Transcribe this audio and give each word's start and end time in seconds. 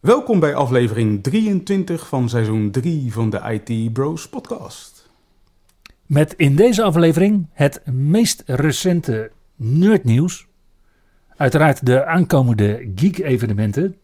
Welkom 0.00 0.40
bij 0.40 0.54
aflevering 0.54 1.22
23 1.22 2.08
van 2.08 2.28
seizoen 2.28 2.70
3 2.70 3.12
van 3.12 3.30
de 3.30 3.60
IT 3.66 3.92
Bros 3.92 4.28
podcast. 4.28 5.08
Met 6.06 6.34
in 6.36 6.56
deze 6.56 6.82
aflevering 6.82 7.46
het 7.52 7.86
meest 7.86 8.42
recente 8.46 9.30
nerdnieuws. 9.56 10.46
Uiteraard 11.36 11.86
de 11.86 12.04
aankomende 12.04 12.90
geek-evenementen. 12.94 13.96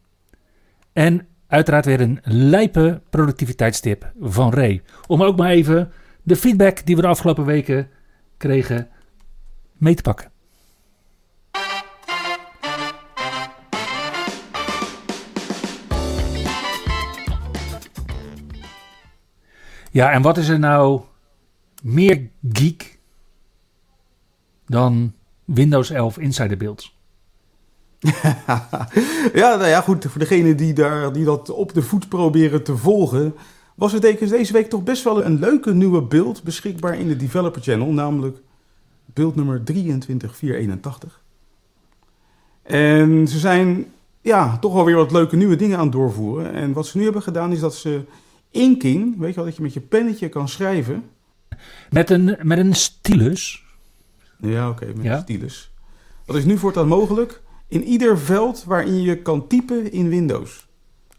En 0.92 1.26
uiteraard 1.46 1.84
weer 1.84 2.00
een 2.00 2.20
lijpe 2.22 3.00
productiviteitstip 3.10 4.12
van 4.20 4.52
Ray. 4.52 4.82
Om 5.06 5.22
ook 5.22 5.36
maar 5.36 5.50
even 5.50 5.92
de 6.22 6.36
feedback 6.36 6.86
die 6.86 6.96
we 6.96 7.02
de 7.02 7.08
afgelopen 7.08 7.44
weken 7.44 7.88
kregen 8.36 8.88
mee 9.72 9.94
te 9.94 10.02
pakken. 10.02 10.30
Ja, 19.96 20.10
en 20.12 20.22
wat 20.22 20.36
is 20.36 20.48
er 20.48 20.58
nou 20.58 21.00
meer 21.82 22.28
geek 22.52 22.98
dan 24.66 25.12
Windows 25.44 25.90
11 25.90 26.18
Insider 26.18 26.56
Builds? 26.56 26.96
ja, 29.40 29.56
nou 29.56 29.66
ja, 29.66 29.80
goed. 29.80 30.04
Voor 30.04 30.20
degene 30.20 30.54
die, 30.54 30.72
daar, 30.72 31.12
die 31.12 31.24
dat 31.24 31.50
op 31.50 31.74
de 31.74 31.82
voet 31.82 32.08
proberen 32.08 32.62
te 32.62 32.76
volgen, 32.76 33.34
was 33.74 33.92
er 33.92 34.00
deze 34.00 34.52
week 34.52 34.68
toch 34.68 34.82
best 34.82 35.04
wel 35.04 35.24
een 35.24 35.38
leuke 35.38 35.74
nieuwe 35.74 36.02
beeld 36.02 36.42
beschikbaar 36.42 36.98
in 36.98 37.08
de 37.08 37.16
Developer 37.16 37.62
Channel, 37.62 37.92
namelijk 37.92 38.38
beeld 39.04 39.36
nummer 39.36 39.64
23481. 39.64 41.20
En 42.62 43.28
ze 43.28 43.38
zijn 43.38 43.86
ja, 44.20 44.58
toch 44.58 44.72
wel 44.72 44.84
weer 44.84 44.96
wat 44.96 45.12
leuke 45.12 45.36
nieuwe 45.36 45.56
dingen 45.56 45.78
aan 45.78 45.84
het 45.84 45.92
doorvoeren. 45.92 46.52
En 46.52 46.72
wat 46.72 46.86
ze 46.86 46.98
nu 46.98 47.04
hebben 47.04 47.22
gedaan 47.22 47.52
is 47.52 47.60
dat 47.60 47.74
ze 47.74 48.04
inking, 48.56 49.18
weet 49.18 49.28
je 49.28 49.34
wel, 49.34 49.44
dat 49.44 49.56
je 49.56 49.62
met 49.62 49.74
je 49.74 49.80
pennetje 49.80 50.28
kan 50.28 50.48
schrijven. 50.48 51.04
Met 51.90 52.10
een, 52.10 52.36
met 52.42 52.58
een 52.58 52.74
stylus? 52.74 53.64
Ja, 54.38 54.68
oké, 54.68 54.92
met 54.96 55.06
een 55.06 55.18
stylus. 55.18 55.70
Dat 56.24 56.36
is 56.36 56.44
nu 56.44 56.58
voortaan 56.58 56.88
mogelijk 56.88 57.42
in 57.68 57.84
ieder 57.84 58.18
veld 58.18 58.64
waarin 58.64 59.02
je 59.02 59.16
kan 59.16 59.46
typen 59.46 59.92
in 59.92 60.08
Windows. 60.08 60.68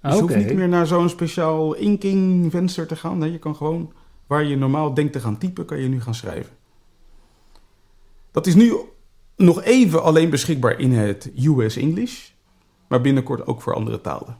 Dus 0.02 0.14
je 0.14 0.22
hoeft 0.22 0.36
niet 0.36 0.54
meer 0.54 0.68
naar 0.68 0.88
zo'n 0.88 1.10
speciaal 1.10 1.74
inking 1.74 2.52
venster 2.52 2.88
te 2.88 2.96
gaan. 2.96 3.18
Nee, 3.18 3.32
je 3.32 3.40
kan 3.40 3.56
gewoon, 3.56 3.94
waar 4.28 4.44
je 4.44 4.56
normaal 4.56 4.94
denkt 4.94 5.14
te 5.14 5.20
gaan 5.20 5.38
typen, 5.38 5.66
kan 5.66 5.80
je 5.80 5.88
nu 5.88 6.02
gaan 6.02 6.16
schrijven. 6.16 6.56
Dat 8.32 8.48
is 8.48 8.56
nu 8.56 8.76
nog 9.36 9.64
even 9.64 10.04
alleen 10.04 10.30
beschikbaar 10.30 10.80
in 10.80 10.92
het 10.92 11.32
US 11.36 11.76
English, 11.76 12.30
maar 12.88 13.02
binnenkort 13.02 13.48
ook 13.48 13.62
voor 13.62 13.76
andere 13.76 14.02
talen. 14.02 14.38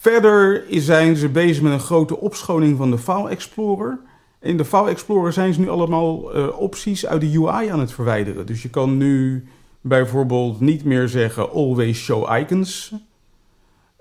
Verder 0.00 0.64
zijn 0.68 1.16
ze 1.16 1.28
bezig 1.28 1.62
met 1.62 1.72
een 1.72 1.80
grote 1.80 2.20
opschoning 2.20 2.76
van 2.76 2.90
de 2.90 2.98
File 2.98 3.28
Explorer. 3.28 3.98
In 4.40 4.56
de 4.56 4.64
File 4.64 4.88
Explorer 4.88 5.32
zijn 5.32 5.54
ze 5.54 5.60
nu 5.60 5.68
allemaal 5.68 6.36
uh, 6.36 6.60
opties 6.60 7.06
uit 7.06 7.20
de 7.20 7.38
UI 7.38 7.68
aan 7.68 7.80
het 7.80 7.92
verwijderen. 7.92 8.46
Dus 8.46 8.62
je 8.62 8.70
kan 8.70 8.96
nu 8.96 9.44
bijvoorbeeld 9.80 10.60
niet 10.60 10.84
meer 10.84 11.08
zeggen 11.08 11.50
always 11.50 11.98
show 11.98 12.38
icons. 12.38 12.92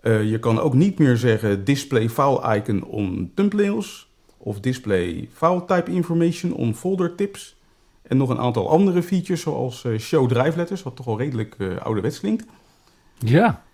Uh, 0.01 0.29
je 0.29 0.39
kan 0.39 0.59
ook 0.59 0.73
niet 0.73 0.99
meer 0.99 1.17
zeggen 1.17 1.63
display 1.63 2.09
file 2.09 2.55
icon 2.55 2.83
on 2.83 3.31
thumbnails. 3.35 4.09
Of 4.37 4.59
display 4.59 5.29
file 5.33 5.65
type 5.65 5.91
information 5.91 6.53
on 6.53 6.75
folder 6.75 7.15
tips. 7.15 7.55
En 8.01 8.17
nog 8.17 8.29
een 8.29 8.39
aantal 8.39 8.69
andere 8.69 9.03
features 9.03 9.41
zoals 9.41 9.83
uh, 9.83 9.99
show 9.99 10.29
drive 10.29 10.57
letters, 10.57 10.83
wat 10.83 10.95
toch 10.95 11.05
wel 11.05 11.17
redelijk 11.17 11.57
ouderwets 11.83 12.19
klinkt. 12.19 12.45
Ja. 13.17 13.65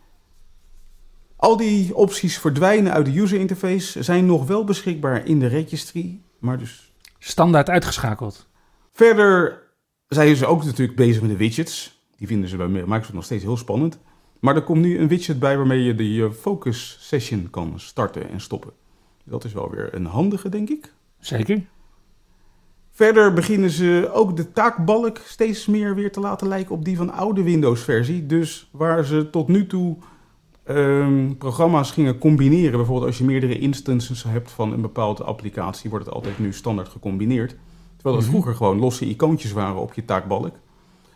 Al 1.43 1.57
die 1.57 1.95
opties 1.95 2.37
verdwijnen 2.37 2.93
uit 2.93 3.05
de 3.05 3.19
user 3.19 3.39
interface, 3.39 4.03
zijn 4.03 4.25
nog 4.25 4.47
wel 4.47 4.63
beschikbaar 4.63 5.25
in 5.25 5.39
de 5.39 5.47
registry, 5.47 6.19
maar 6.39 6.57
dus... 6.57 6.93
Standaard 7.19 7.69
uitgeschakeld. 7.69 8.47
Verder 8.91 9.61
zijn 10.07 10.35
ze 10.35 10.45
ook 10.45 10.63
natuurlijk 10.63 10.97
bezig 10.97 11.21
met 11.21 11.29
de 11.29 11.37
widgets. 11.37 12.03
Die 12.17 12.27
vinden 12.27 12.49
ze 12.49 12.57
bij 12.57 12.67
Microsoft 12.67 13.13
nog 13.13 13.23
steeds 13.23 13.43
heel 13.43 13.57
spannend. 13.57 13.99
Maar 14.39 14.55
er 14.55 14.63
komt 14.63 14.81
nu 14.81 14.99
een 14.99 15.07
widget 15.07 15.39
bij 15.39 15.57
waarmee 15.57 15.83
je 15.83 15.95
de 15.95 16.31
focus 16.39 16.97
session 17.01 17.47
kan 17.49 17.73
starten 17.75 18.29
en 18.29 18.41
stoppen. 18.41 18.71
Dat 19.23 19.43
is 19.43 19.53
wel 19.53 19.69
weer 19.69 19.95
een 19.95 20.05
handige, 20.05 20.49
denk 20.49 20.69
ik. 20.69 20.93
Zeker. 21.19 21.65
Verder 22.91 23.33
beginnen 23.33 23.69
ze 23.69 24.09
ook 24.13 24.37
de 24.37 24.51
taakbalk 24.51 25.17
steeds 25.17 25.65
meer 25.65 25.95
weer 25.95 26.11
te 26.11 26.19
laten 26.19 26.47
lijken 26.47 26.75
op 26.75 26.85
die 26.85 26.97
van 26.97 27.11
oude 27.11 27.43
Windows-versie. 27.43 28.25
Dus 28.25 28.69
waar 28.71 29.03
ze 29.03 29.29
tot 29.29 29.47
nu 29.47 29.67
toe 29.67 29.97
um, 30.69 31.37
programma's 31.37 31.91
gingen 31.91 32.17
combineren. 32.17 32.77
Bijvoorbeeld 32.77 33.07
als 33.07 33.17
je 33.17 33.23
meerdere 33.23 33.59
instances 33.59 34.23
hebt 34.23 34.51
van 34.51 34.73
een 34.73 34.81
bepaalde 34.81 35.23
applicatie, 35.23 35.89
wordt 35.89 36.05
het 36.05 36.15
altijd 36.15 36.39
nu 36.39 36.53
standaard 36.53 36.89
gecombineerd. 36.89 37.55
Terwijl 37.95 38.15
het 38.15 38.25
mhm. 38.25 38.35
vroeger 38.35 38.55
gewoon 38.55 38.79
losse 38.79 39.05
icoontjes 39.05 39.51
waren 39.51 39.81
op 39.81 39.93
je 39.93 40.05
taakbalk. 40.05 40.55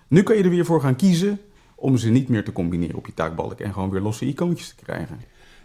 Nu 0.07 0.23
kan 0.23 0.37
je 0.37 0.43
er 0.43 0.49
weer 0.49 0.65
voor 0.65 0.81
gaan 0.81 0.95
kiezen 0.95 1.39
om 1.75 1.97
ze 1.97 2.09
niet 2.09 2.29
meer 2.29 2.43
te 2.43 2.51
combineren 2.51 2.95
op 2.95 3.05
je 3.05 3.13
taakbalk 3.13 3.59
en 3.59 3.73
gewoon 3.73 3.89
weer 3.89 4.01
losse 4.01 4.25
icoontjes 4.25 4.69
te 4.69 4.83
krijgen. 4.83 5.19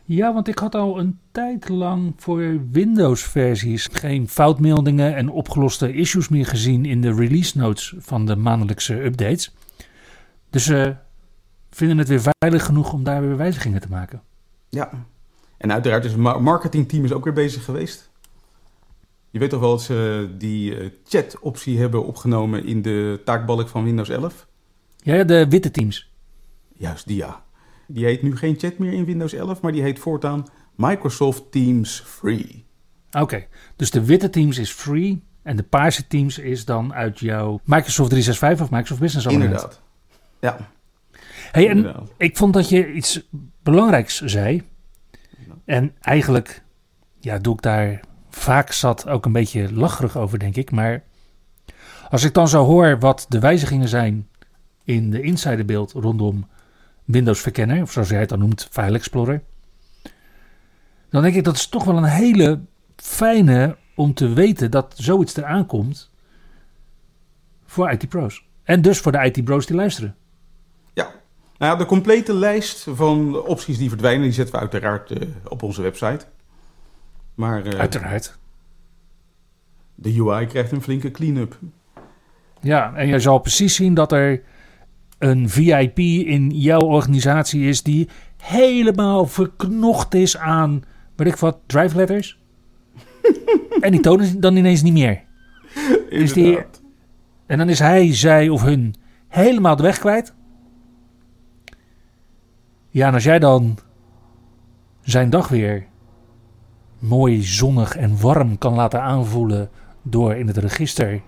Ja, 0.04 0.32
want 0.32 0.48
ik 0.48 0.58
had 0.58 0.74
al 0.74 0.98
een 0.98 1.18
tijd 1.32 1.68
lang 1.68 2.12
voor 2.16 2.60
Windows-versies 2.70 3.88
geen 3.92 4.28
foutmeldingen 4.28 5.16
en 5.16 5.28
opgeloste 5.28 5.92
issues 5.92 6.28
meer 6.28 6.46
gezien 6.46 6.84
in 6.84 7.00
de 7.00 7.14
release 7.14 7.58
notes 7.58 7.94
van 7.98 8.26
de 8.26 8.36
maandelijkse 8.36 9.04
updates. 9.04 9.54
Dus 10.50 10.68
uh, 10.68 10.88
vinden 11.74 11.98
het 11.98 12.08
weer 12.08 12.32
veilig 12.38 12.64
genoeg 12.64 12.92
om 12.92 13.04
daar 13.04 13.20
weer 13.20 13.36
wijzigingen 13.36 13.80
te 13.80 13.88
maken. 13.88 14.22
Ja, 14.68 14.90
en 15.56 15.72
uiteraard 15.72 16.04
is 16.04 16.12
het 16.12 16.20
marketingteam 16.20 17.04
is 17.04 17.12
ook 17.12 17.24
weer 17.24 17.32
bezig 17.32 17.64
geweest. 17.64 18.10
Je 19.30 19.38
weet 19.38 19.50
toch 19.50 19.60
wel 19.60 19.70
dat 19.70 19.82
ze 19.82 20.28
die 20.38 20.76
uh, 20.76 20.90
chat-optie 21.04 21.78
hebben 21.78 22.04
opgenomen 22.04 22.64
in 22.64 22.82
de 22.82 23.20
taakbalk 23.24 23.68
van 23.68 23.84
Windows 23.84 24.08
11? 24.08 24.46
Ja, 24.96 25.24
de 25.24 25.48
witte 25.48 25.70
teams. 25.70 26.12
Juist, 26.76 27.06
die 27.06 27.16
ja. 27.16 27.44
Die 27.86 28.04
heet 28.04 28.22
nu 28.22 28.36
geen 28.36 28.58
chat 28.58 28.78
meer 28.78 28.92
in 28.92 29.04
Windows 29.04 29.32
11, 29.32 29.60
maar 29.60 29.72
die 29.72 29.82
heet 29.82 29.98
voortaan 29.98 30.46
Microsoft 30.74 31.52
Teams 31.52 32.02
Free. 32.06 32.64
Oké, 33.10 33.46
dus 33.76 33.90
de 33.90 34.04
witte 34.04 34.30
Teams 34.30 34.58
is 34.58 34.70
free 34.70 35.22
en 35.42 35.56
de 35.56 35.62
paarse 35.62 36.06
Teams 36.06 36.38
is 36.38 36.64
dan 36.64 36.94
uit 36.94 37.18
jouw 37.18 37.60
Microsoft 37.64 38.10
365 38.10 38.64
of 38.64 38.70
Microsoft 38.70 39.00
Business. 39.00 39.26
Inderdaad, 39.26 39.80
ja. 40.40 40.70
Hey, 41.52 41.68
en 41.68 41.94
ik 42.16 42.36
vond 42.36 42.52
dat 42.52 42.68
je 42.68 42.92
iets 42.92 43.28
belangrijks 43.62 44.20
zei. 44.20 44.62
En 45.64 45.94
eigenlijk 46.00 46.62
ja, 47.20 47.38
doe 47.38 47.54
ik 47.54 47.62
daar 47.62 48.00
vaak 48.30 48.72
zat 48.72 49.08
ook 49.08 49.24
een 49.24 49.32
beetje 49.32 49.72
lacherig 49.72 50.16
over, 50.16 50.38
denk 50.38 50.56
ik. 50.56 50.70
Maar 50.70 51.02
als 52.10 52.24
ik 52.24 52.34
dan 52.34 52.48
zo 52.48 52.64
hoor 52.64 52.98
wat 52.98 53.26
de 53.28 53.38
wijzigingen 53.38 53.88
zijn 53.88 54.28
in 54.84 55.10
de 55.10 55.20
insiderbeeld 55.20 55.92
rondom 55.92 56.46
Windows 57.04 57.40
Verkenner, 57.40 57.82
of 57.82 57.92
zoals 57.92 58.08
jij 58.08 58.20
het 58.20 58.28
dan 58.28 58.38
noemt, 58.38 58.68
File 58.70 58.96
Explorer. 58.96 59.42
Dan 61.10 61.22
denk 61.22 61.34
ik 61.34 61.44
dat 61.44 61.56
is 61.56 61.66
toch 61.66 61.84
wel 61.84 61.96
een 61.96 62.04
hele 62.04 62.60
fijne 62.96 63.76
om 63.94 64.14
te 64.14 64.28
weten 64.28 64.70
dat 64.70 64.94
zoiets 64.96 65.36
eraan 65.36 65.66
komt 65.66 66.10
voor 67.66 67.90
IT-pro's. 67.90 68.46
En 68.62 68.82
dus 68.82 68.98
voor 68.98 69.12
de 69.12 69.24
IT-pro's 69.24 69.66
die 69.66 69.76
luisteren. 69.76 70.16
Nou 71.62 71.74
ja, 71.74 71.80
de 71.80 71.86
complete 71.86 72.34
lijst 72.34 72.86
van 72.90 73.42
opties 73.42 73.78
die 73.78 73.88
verdwijnen, 73.88 74.22
die 74.22 74.32
zetten 74.32 74.54
we 74.54 74.60
uiteraard 74.60 75.10
uh, 75.10 75.28
op 75.48 75.62
onze 75.62 75.82
website. 75.82 76.24
Maar, 77.34 77.66
uh, 77.66 77.78
uiteraard. 77.78 78.38
De 79.94 80.20
UI 80.20 80.46
krijgt 80.46 80.72
een 80.72 80.82
flinke 80.82 81.10
clean-up. 81.10 81.58
Ja, 82.60 82.94
en 82.94 83.06
je 83.06 83.18
zal 83.18 83.38
precies 83.38 83.74
zien 83.74 83.94
dat 83.94 84.12
er 84.12 84.42
een 85.18 85.48
VIP 85.48 85.98
in 85.98 86.50
jouw 86.50 86.80
organisatie 86.80 87.68
is 87.68 87.82
die 87.82 88.08
helemaal 88.36 89.26
verknocht 89.26 90.14
is 90.14 90.36
aan, 90.36 90.84
weet 91.16 91.28
ik 91.28 91.36
wat, 91.36 91.58
drive 91.66 91.96
letters. 91.96 92.38
en 93.80 93.90
die 93.90 94.00
tonen 94.00 94.40
dan 94.40 94.56
ineens 94.56 94.82
niet 94.82 94.92
meer. 94.92 95.22
Dus 96.10 96.32
die, 96.32 96.58
en 97.46 97.58
dan 97.58 97.68
is 97.68 97.78
hij, 97.78 98.14
zij 98.14 98.48
of 98.48 98.62
hun 98.62 98.94
helemaal 99.28 99.76
de 99.76 99.82
weg 99.82 99.98
kwijt. 99.98 100.34
Ja, 102.92 103.06
en 103.06 103.14
als 103.14 103.24
jij 103.24 103.38
dan 103.38 103.78
zijn 105.00 105.30
dag 105.30 105.48
weer 105.48 105.86
mooi 106.98 107.42
zonnig 107.42 107.96
en 107.96 108.20
warm 108.20 108.58
kan 108.58 108.74
laten 108.74 109.02
aanvoelen 109.02 109.70
door 110.02 110.34
in 110.34 110.46
het 110.46 110.56
register 110.56 111.22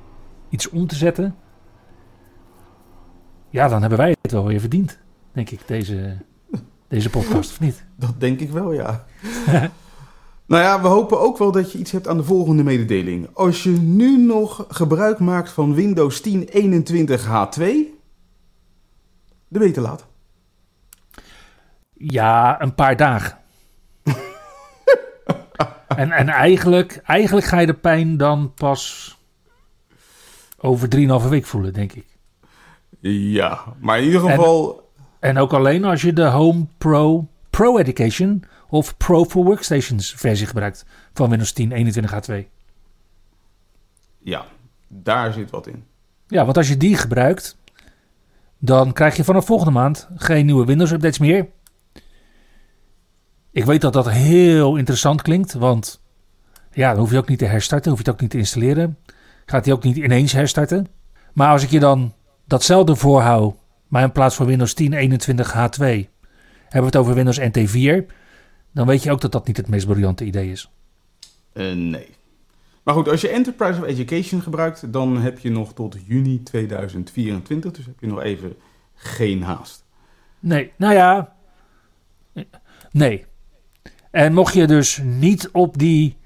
iets 0.49 0.69
om 0.69 0.87
te 0.87 0.95
zetten. 0.95 1.35
Ja, 3.51 3.69
dan 3.69 3.81
hebben 3.81 3.99
wij 3.99 4.17
het 4.23 4.33
wel 4.33 4.47
weer 4.47 4.61
verdiend, 4.61 4.99
denk 5.33 5.51
ik, 5.51 5.61
deze, 5.67 6.17
deze 6.89 7.11
podcast, 7.11 7.51
of 7.51 7.61
niet? 7.61 7.85
Dat 7.97 8.21
denk 8.21 8.41
ik 8.41 8.51
wel, 8.51 8.73
ja. 8.73 9.05
nou 10.47 10.63
ja, 10.63 10.83
we 10.83 10.89
hopen 10.89 11.21
ook 11.21 11.39
wel 11.39 11.53
dat 11.53 11.73
je 11.73 11.79
iets 11.79 11.91
hebt 11.91 12.09
aan 12.09 12.17
de 12.17 12.25
volgende 12.25 12.63
mededeling. 12.63 13.29
Als 13.33 13.63
je 13.63 13.71
nu 13.71 14.25
nog 14.25 14.67
gebruik 14.69 15.19
maakt 15.19 15.51
van 15.51 15.75
Windows 15.75 16.21
10 16.21 16.49
21H2, 16.49 17.63
de 19.49 19.59
beter 19.59 19.83
laat. 19.83 20.07
Ja, 21.95 22.63
een 22.63 22.75
paar 22.75 22.97
dagen. 22.97 23.39
en, 25.97 26.13
en 26.13 26.29
eigenlijk, 26.29 27.01
eigenlijk 27.05 27.47
ga 27.47 27.59
je 27.59 27.67
de 27.67 27.75
pijn 27.75 28.17
dan 28.17 28.53
pas 28.55 29.13
over 30.59 30.89
3,5 31.23 31.29
week 31.29 31.45
voelen, 31.45 31.73
denk 31.73 31.93
ik. 31.93 32.07
Ja, 33.11 33.65
maar 33.79 33.99
in 33.99 34.05
ieder 34.05 34.21
geval. 34.21 34.83
En, 35.21 35.39
ook 35.39 35.53
alleen 35.53 35.85
als 35.85 36.03
je 36.03 36.13
de 36.13 36.25
Home 36.25 36.67
Pro 36.79 37.29
Pro 37.51 37.79
Education 37.79 38.45
of 38.69 38.97
Pro 38.97 39.25
for 39.25 39.45
Workstations 39.45 40.15
versie 40.15 40.47
gebruikt 40.47 40.87
van 41.13 41.31
Windows 41.31 41.53
10 41.53 41.95
21H2. 41.95 42.35
Ja, 44.19 44.45
daar 44.89 45.33
zit 45.33 45.51
wat 45.51 45.67
in. 45.67 45.85
Ja, 46.27 46.45
want 46.45 46.57
als 46.57 46.69
je 46.69 46.77
die 46.77 46.97
gebruikt, 46.97 47.57
dan 48.59 48.93
krijg 48.93 49.17
je 49.17 49.25
vanaf 49.25 49.47
volgende 49.47 49.73
maand 49.73 50.09
geen 50.17 50.47
nieuwe 50.47 50.65
Windows 50.65 50.91
updates 50.91 51.19
meer. 51.19 51.47
Ik 53.55 53.65
weet 53.65 53.81
dat 53.81 53.93
dat 53.93 54.11
heel 54.11 54.77
interessant 54.77 55.23
klinkt, 55.23 55.53
want 55.53 56.01
ja, 56.73 56.91
dan 56.91 56.99
hoef 56.99 57.11
je 57.11 57.19
ook 57.19 57.29
niet 57.29 57.39
te 57.39 57.45
herstarten, 57.45 57.91
hoef 57.91 57.99
je 57.99 58.05
het 58.05 58.15
ook 58.15 58.21
niet 58.21 58.31
te 58.31 58.39
installeren. 58.39 58.99
Gaat 59.47 59.65
hij 59.65 59.75
ook 59.75 59.83
niet 59.83 59.97
ineens 59.97 60.33
herstarten. 60.33 60.87
Maar 61.33 61.51
als 61.51 61.63
ik 61.63 61.71
je 61.71 61.81
dan 61.81 62.15
datzelfde 62.45 62.97
voorhoud, 62.97 63.57
maar 63.89 64.03
in 64.03 64.13
plaats 64.13 64.35
van 64.37 64.47
Windows 64.47 64.75
10 64.75 65.21
21H2 65.21 65.79
hebben 65.79 66.11
we 66.69 66.85
het 66.85 66.97
over 66.97 67.15
Windows 67.15 67.39
NT 67.39 67.71
4, 67.71 68.07
dan 68.73 68.87
weet 68.87 69.03
je 69.03 69.11
ook 69.11 69.21
dat 69.21 69.33
dat 69.33 69.47
niet 69.47 69.57
het 69.57 69.69
meest 69.69 69.87
briljante 69.87 70.25
idee 70.25 70.51
is. 70.51 70.71
Uh, 71.53 71.75
nee. 71.75 72.09
Maar 72.83 72.95
goed, 72.95 73.09
als 73.09 73.21
je 73.21 73.29
Enterprise 73.29 73.81
of 73.81 73.87
Education 73.87 74.43
gebruikt, 74.43 74.93
dan 74.93 75.17
heb 75.17 75.39
je 75.39 75.51
nog 75.51 75.75
tot 75.75 75.97
juni 76.07 76.43
2024, 76.43 77.73
dus 77.73 77.87
heb 77.87 78.01
je 78.01 78.07
nog 78.07 78.23
even 78.23 78.57
geen 78.95 79.43
haast. 79.43 79.85
Nee, 80.41 80.73
nou 80.77 80.95
ja, 80.95 81.35
nee. 82.91 83.25
En 84.15 84.33
mocht 84.33 84.55
je 84.55 84.67
dus 84.67 85.01
niet 85.05 85.49
op 85.53 85.79
die 85.79 86.17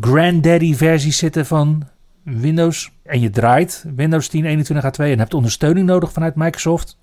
granddaddy 0.00 0.74
versie 0.74 1.12
zitten 1.12 1.46
van 1.46 1.88
Windows 2.22 2.92
en 3.02 3.20
je 3.20 3.30
draait 3.30 3.84
Windows 3.94 4.28
10 4.28 4.66
21H2 4.66 4.96
en 4.96 5.18
hebt 5.18 5.34
ondersteuning 5.34 5.86
nodig 5.86 6.12
vanuit 6.12 6.34
Microsoft, 6.34 6.98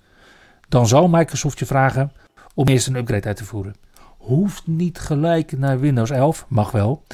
dan 0.68 0.86
zal 0.86 1.08
Microsoft 1.08 1.58
je 1.58 1.66
vragen 1.66 2.12
om 2.54 2.68
eerst 2.68 2.86
een 2.86 2.96
upgrade 2.96 3.26
uit 3.26 3.36
te 3.36 3.44
voeren. 3.44 3.74
Hoeft 4.18 4.66
niet 4.66 4.98
gelijk 4.98 5.58
naar 5.58 5.80
Windows 5.80 6.10
11, 6.10 6.46
mag 6.48 6.70
wel, 6.70 7.04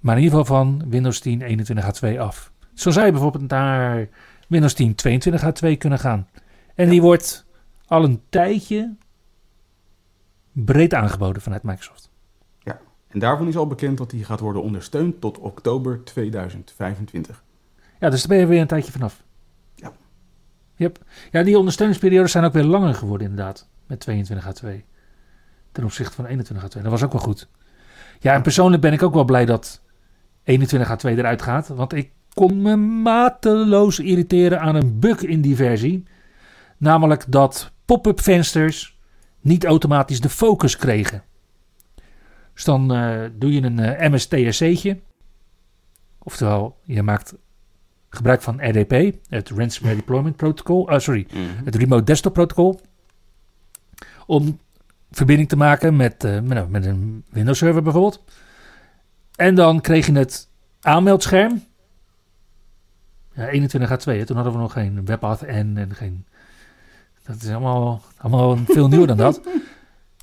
maar 0.00 0.16
in 0.16 0.22
ieder 0.22 0.38
geval 0.38 0.56
van 0.56 0.84
Windows 0.88 1.20
10 1.20 1.66
21H2 1.66 2.18
af. 2.18 2.52
Zo 2.74 2.90
zou 2.90 3.06
je 3.06 3.12
bijvoorbeeld 3.12 3.50
naar 3.50 4.08
Windows 4.48 4.74
10 4.74 4.94
22H2 5.08 5.76
kunnen 5.78 5.98
gaan. 5.98 6.28
En 6.74 6.88
die 6.88 7.02
wordt 7.02 7.46
al 7.86 8.04
een 8.04 8.20
tijdje 8.28 8.94
breed 10.52 10.94
aangeboden 10.94 11.42
vanuit 11.42 11.62
Microsoft. 11.62 12.14
En 13.16 13.22
daarvan 13.22 13.48
is 13.48 13.56
al 13.56 13.66
bekend 13.66 13.98
dat 13.98 14.10
die 14.10 14.24
gaat 14.24 14.40
worden 14.40 14.62
ondersteund 14.62 15.20
tot 15.20 15.38
oktober 15.38 16.04
2025. 16.04 17.42
Ja, 18.00 18.10
dus 18.10 18.20
daar 18.20 18.28
ben 18.28 18.38
je 18.38 18.46
weer 18.46 18.60
een 18.60 18.66
tijdje 18.66 18.92
vanaf. 18.92 19.22
Ja. 19.74 19.92
Yep. 20.74 20.98
Ja, 21.30 21.42
die 21.42 21.58
ondersteuningsperiodes 21.58 22.32
zijn 22.32 22.44
ook 22.44 22.52
weer 22.52 22.64
langer 22.64 22.94
geworden 22.94 23.28
inderdaad. 23.28 23.68
Met 23.86 24.06
22H2. 24.10 24.68
Ten 25.72 25.84
opzichte 25.84 26.14
van 26.14 26.26
21H2. 26.26 26.82
Dat 26.82 26.90
was 26.90 27.02
ook 27.02 27.12
wel 27.12 27.20
goed. 27.20 27.48
Ja, 28.20 28.34
en 28.34 28.42
persoonlijk 28.42 28.82
ben 28.82 28.92
ik 28.92 29.02
ook 29.02 29.14
wel 29.14 29.24
blij 29.24 29.44
dat 29.44 29.82
21H2 30.42 31.02
eruit 31.02 31.42
gaat. 31.42 31.68
Want 31.68 31.92
ik 31.92 32.10
kon 32.34 32.62
me 32.62 32.76
mateloos 32.76 33.98
irriteren 33.98 34.60
aan 34.60 34.74
een 34.74 34.98
bug 34.98 35.22
in 35.22 35.40
die 35.40 35.56
versie. 35.56 36.04
Namelijk 36.76 37.24
dat 37.28 37.72
pop-up 37.84 38.20
vensters 38.20 38.98
niet 39.40 39.64
automatisch 39.64 40.20
de 40.20 40.28
focus 40.28 40.76
kregen. 40.76 41.22
Dus 42.56 42.64
dan 42.64 42.96
uh, 42.96 43.24
doe 43.32 43.52
je 43.52 43.62
een 43.62 43.78
eh, 43.78 44.10
MSTSC'tje. 44.10 44.98
Oftewel, 46.18 46.76
je 46.82 47.02
maakt 47.02 47.34
gebruik 48.08 48.42
van 48.42 48.68
RDP, 48.68 49.14
het 49.28 49.48
Ransomware 49.48 49.96
Deployment 49.96 50.36
Protocol, 50.36 50.92
uh, 50.92 50.98
sorry, 50.98 51.26
mhm. 51.30 51.64
het 51.64 51.74
Remote 51.74 52.04
Desktop 52.04 52.32
Protocol, 52.32 52.80
om 54.26 54.58
verbinding 55.10 55.48
te 55.48 55.56
maken 55.56 55.96
met, 55.96 56.24
uh, 56.24 56.40
met, 56.40 56.68
met, 56.68 56.84
een 56.84 57.24
Windows 57.30 57.58
server 57.58 57.82
bijvoorbeeld. 57.82 58.24
En 59.34 59.54
dan 59.54 59.80
kreeg 59.80 60.06
je 60.06 60.12
het 60.12 60.48
aanmeldscherm. 60.80 61.64
Ja, 63.34 63.48
21H2, 63.52 64.24
toen 64.24 64.36
hadden 64.36 64.52
we 64.52 64.58
nog 64.58 64.72
geen 64.72 65.04
WebAuth 65.04 65.42
en, 65.42 65.76
en 65.76 65.94
geen... 65.94 66.26
Dat 67.26 67.42
is 67.42 67.50
allemaal, 67.50 68.02
allemaal 68.16 68.56
veel 68.56 68.88
nieuwer 68.88 69.06
dan 69.06 69.16
dat. 69.16 69.40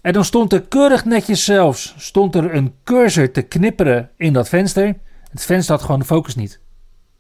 En 0.04 0.14
dan 0.14 0.26
stond 0.26 0.54
er 0.54 0.62
keurig 0.62 1.06
netjes 1.06 1.46
zelfs, 1.46 1.96
stond 1.98 2.36
er 2.36 2.56
een 2.56 2.74
cursor 2.84 3.32
te 3.32 3.42
knipperen 3.42 4.10
in 4.18 4.34
dat 4.34 4.50
venster. 4.50 4.96
Het 5.30 5.46
venster 5.46 5.76
had 5.76 5.84
gewoon 5.84 6.00
de 6.00 6.06
focus 6.06 6.36
niet. 6.36 6.60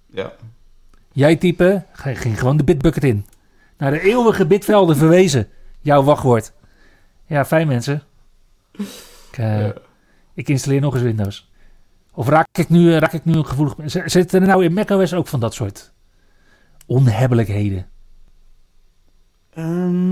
Ja. 0.09 0.33
Jij 1.11 1.35
typen, 1.35 1.85
ging 1.93 2.39
gewoon 2.39 2.57
de 2.57 2.63
bitbucket 2.63 3.03
in. 3.03 3.25
Naar 3.77 3.91
de 3.91 4.01
eeuwige 4.01 4.45
bitvelden 4.45 4.97
verwezen. 4.97 5.47
Jouw 5.79 6.03
wachtwoord. 6.03 6.53
Ja, 7.25 7.45
fijn 7.45 7.67
mensen. 7.67 8.03
Ik, 8.71 9.37
uh, 9.39 9.69
ik 10.33 10.49
installeer 10.49 10.81
nog 10.81 10.93
eens 10.93 11.03
Windows. 11.03 11.51
Of 12.13 12.27
raak 12.27 12.57
ik 12.57 12.69
nu, 12.69 12.93
raak 12.93 13.13
ik 13.13 13.25
nu 13.25 13.33
een 13.33 13.45
gevoelig... 13.45 13.75
Zitten 14.05 14.41
er 14.41 14.47
nou 14.47 14.63
in 14.63 14.73
macOS 14.73 15.13
ook 15.13 15.27
van 15.27 15.39
dat 15.39 15.53
soort 15.53 15.93
onhebbelijkheden? 16.85 17.87
Um, 19.57 20.02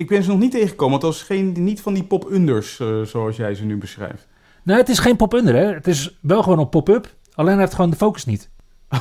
ik 0.00 0.08
ben 0.08 0.22
ze 0.22 0.28
nog 0.28 0.38
niet 0.38 0.50
tegengekomen. 0.50 0.90
Want 0.90 1.02
dat 1.02 1.14
is 1.14 1.26
geen, 1.26 1.54
niet 1.58 1.80
van 1.80 1.94
die 1.94 2.04
pop-unders 2.04 2.78
uh, 2.78 3.02
zoals 3.02 3.36
jij 3.36 3.54
ze 3.54 3.64
nu 3.64 3.76
beschrijft. 3.76 4.26
Nee, 4.62 4.76
het 4.76 4.88
is 4.88 4.98
geen 4.98 5.16
pop-under. 5.16 5.54
Hè? 5.54 5.74
Het 5.74 5.86
is 5.86 6.18
wel 6.20 6.42
gewoon 6.42 6.58
een 6.58 6.68
pop-up. 6.68 7.14
Alleen 7.34 7.58
heeft 7.58 7.74
gewoon 7.74 7.90
de 7.90 7.96
focus 7.96 8.24
niet. 8.24 8.50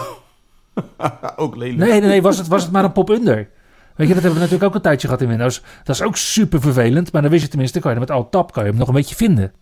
ook 1.36 1.56
lelijk. 1.56 1.78
Nee, 1.78 2.00
nee, 2.00 2.10
nee 2.10 2.22
was, 2.22 2.38
het, 2.38 2.48
was 2.48 2.64
het 2.64 2.72
maar 2.72 2.84
een 2.84 2.92
pop-under. 2.92 3.50
Weet 3.96 4.08
je, 4.08 4.14
dat 4.14 4.24
hebben 4.24 4.34
we 4.34 4.40
natuurlijk 4.40 4.64
ook 4.64 4.76
een 4.76 4.82
tijdje 4.82 5.08
gehad 5.08 5.22
in 5.22 5.28
Windows. 5.28 5.62
Dat 5.84 5.96
is 5.96 6.02
ook 6.02 6.18
super 6.18 6.62
vervelend, 6.62 7.12
maar 7.12 7.22
dan 7.22 7.32
wist 7.32 7.44
je 7.44 7.50
tenminste, 7.50 7.80
kan 7.80 7.94
je 7.94 8.00
met 8.00 8.12
Alt-Tab 8.12 8.52
kan 8.52 8.64
je 8.64 8.70
hem 8.70 8.80
nog 8.80 8.88
een 8.88 8.94
beetje 8.94 9.16
vinden. 9.16 9.54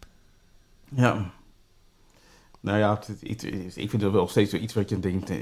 Ja. 0.89 1.31
Nou 2.59 2.77
ja, 2.77 2.99
ik 3.73 3.89
vind 3.89 4.01
het 4.01 4.11
wel 4.11 4.27
steeds 4.27 4.53
iets 4.53 4.73
wat 4.73 4.89
je 4.89 4.99
denkt, 4.99 5.29
eh, 5.29 5.37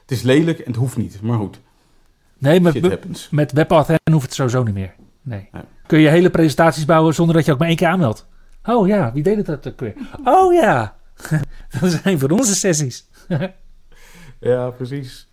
het 0.00 0.10
is 0.10 0.22
lelijk 0.22 0.58
en 0.58 0.66
het 0.66 0.76
hoeft 0.76 0.96
niet, 0.96 1.22
maar 1.22 1.38
goed. 1.38 1.60
Nee, 2.40 2.60
met, 2.60 3.28
met 3.30 3.52
WebAuthn 3.52 3.94
hoeft 4.10 4.24
het 4.24 4.34
sowieso 4.34 4.62
niet 4.62 4.74
meer. 4.74 4.94
Nee. 5.22 5.50
Kun 5.86 5.98
je 5.98 6.08
hele 6.08 6.30
presentaties 6.30 6.84
bouwen 6.84 7.14
zonder 7.14 7.34
dat 7.34 7.44
je 7.44 7.52
ook 7.52 7.58
maar 7.58 7.68
één 7.68 7.76
keer 7.76 7.88
aanmeldt. 7.88 8.26
Oh 8.64 8.86
ja, 8.86 9.12
wie 9.12 9.22
deed 9.22 9.36
het 9.36 9.46
dat 9.46 9.68
ook 9.68 9.80
weer? 9.80 9.94
Oh 10.24 10.52
ja, 10.52 10.96
dat 11.80 11.90
zijn 11.90 12.18
voor 12.18 12.30
onze 12.30 12.54
sessies. 12.54 13.08
Ja, 14.40 14.70
precies. 14.70 15.28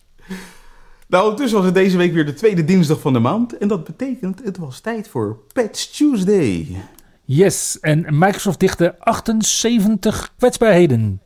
Nou, 1.07 1.23
ondertussen 1.23 1.57
was 1.57 1.65
het 1.65 1.75
deze 1.75 1.97
week 1.97 2.13
weer 2.13 2.25
de 2.25 2.33
tweede 2.33 2.63
dinsdag 2.63 2.99
van 2.99 3.13
de 3.13 3.19
maand. 3.19 3.57
En 3.57 3.67
dat 3.67 3.83
betekent, 3.83 4.43
het 4.43 4.57
was 4.57 4.79
tijd 4.79 5.07
voor 5.07 5.39
Patch 5.53 5.85
Tuesday. 5.85 6.75
Yes, 7.23 7.79
en 7.79 8.05
Microsoft 8.09 8.59
dichtte 8.59 8.95
78 8.99 10.33
kwetsbaarheden. 10.37 11.21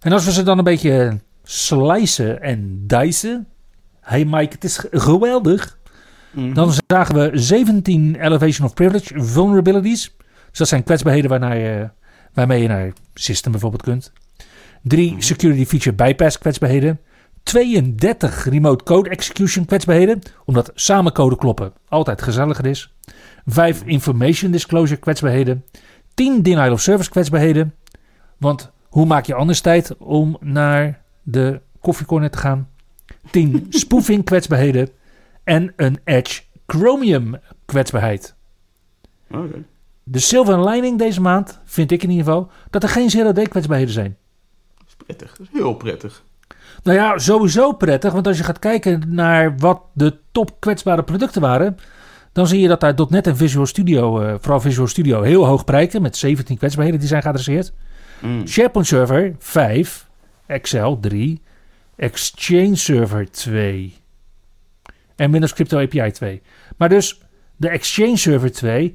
En 0.00 0.12
als 0.12 0.24
we 0.24 0.32
ze 0.32 0.42
dan 0.42 0.58
een 0.58 0.64
beetje 0.64 1.20
slicen 1.42 2.42
en 2.42 2.86
dicen. 2.86 3.48
Hey 4.06 4.24
Mike, 4.24 4.54
het 4.54 4.64
is 4.64 4.86
geweldig. 4.90 5.78
Mhm. 6.30 6.52
Dan 6.54 6.72
zagen 6.86 7.14
we 7.14 7.30
17 7.38 8.16
Elevation 8.20 8.66
of 8.66 8.74
Privilege 8.74 9.22
vulnerabilities. 9.22 10.16
Dus 10.50 10.58
dat 10.58 10.68
zijn 10.68 10.82
kwetsbaarheden 10.82 11.30
waarnaar 11.30 11.56
je, 11.56 11.88
waarmee 12.34 12.62
je 12.62 12.68
naar 12.68 12.92
System 13.14 13.52
bijvoorbeeld 13.52 13.82
kunt. 13.82 14.12
Drie 14.82 15.12
mhm. 15.12 15.20
security 15.20 15.66
feature 15.66 15.94
bypass 15.94 16.38
kwetsbaarheden. 16.38 17.00
32 17.42 18.44
remote 18.44 18.84
code 18.84 19.10
execution 19.10 19.64
kwetsbaarheden, 19.64 20.20
omdat 20.44 20.70
samen 20.74 21.12
code 21.12 21.36
kloppen 21.36 21.72
altijd 21.88 22.22
gezelliger 22.22 22.66
is. 22.66 22.94
5 23.46 23.80
mhm. 23.80 23.88
information 23.88 24.50
disclosure 24.50 25.00
kwetsbaarheden. 25.00 25.64
10 26.14 26.42
denial 26.42 26.72
of 26.72 26.80
service 26.80 27.10
kwetsbaarheden. 27.10 27.74
Want 28.38 28.70
hoe 28.88 29.06
maak 29.06 29.24
je 29.24 29.34
anders 29.34 29.60
tijd 29.60 29.96
om 29.96 30.36
naar 30.40 31.02
de 31.22 31.60
koffiecorner 31.80 32.30
te 32.30 32.38
gaan? 32.38 32.68
10 33.30 33.66
spoofing 33.68 34.24
kwetsbaarheden. 34.24 34.88
En 35.44 35.72
een 35.76 35.98
Edge 36.04 36.42
Chromium 36.66 37.36
kwetsbaarheid. 37.64 38.34
Okay. 39.30 39.64
de 40.02 40.18
silver 40.18 40.68
lining 40.68 40.98
deze 40.98 41.20
maand, 41.20 41.60
vind 41.64 41.90
ik 41.90 42.02
in 42.02 42.10
ieder 42.10 42.24
geval, 42.24 42.50
dat 42.70 42.82
er 42.82 42.88
geen 42.88 43.10
zero-day 43.10 43.46
kwetsbaarheden 43.46 43.94
zijn. 43.94 44.16
Dat 44.78 44.86
is 44.86 44.94
prettig, 44.94 45.36
dat 45.36 45.46
is 45.52 45.58
heel 45.58 45.74
prettig. 45.74 46.24
Nou 46.82 46.98
ja, 46.98 47.18
sowieso 47.18 47.72
prettig, 47.72 48.12
want 48.12 48.26
als 48.26 48.38
je 48.38 48.44
gaat 48.44 48.58
kijken 48.58 49.02
naar 49.08 49.58
wat 49.58 49.82
de 49.92 50.18
top 50.32 50.56
kwetsbare 50.58 51.02
producten 51.02 51.40
waren, 51.40 51.76
dan 52.32 52.46
zie 52.46 52.60
je 52.60 52.68
dat 52.68 52.80
daar 52.80 52.94
.NET 53.08 53.26
en 53.26 53.36
Visual 53.36 53.66
Studio, 53.66 54.22
uh, 54.22 54.34
vooral 54.40 54.60
Visual 54.60 54.86
Studio, 54.86 55.22
heel 55.22 55.46
hoog 55.46 55.64
prijken 55.64 56.02
met 56.02 56.16
17 56.16 56.56
kwetsbaarheden 56.56 57.00
die 57.00 57.08
zijn 57.08 57.22
geadresseerd. 57.22 57.72
Mm. 58.20 58.46
SharePoint 58.46 58.88
Server 58.88 59.34
5, 59.38 60.08
Excel 60.46 61.00
3, 61.00 61.42
Exchange 61.96 62.76
Server 62.76 63.30
2 63.30 63.94
en 65.16 65.30
Windows 65.30 65.52
Crypto 65.52 65.78
API 65.78 66.10
2. 66.10 66.42
Maar 66.76 66.88
dus 66.88 67.20
de 67.56 67.68
Exchange 67.68 68.16
Server 68.16 68.52
2, 68.52 68.94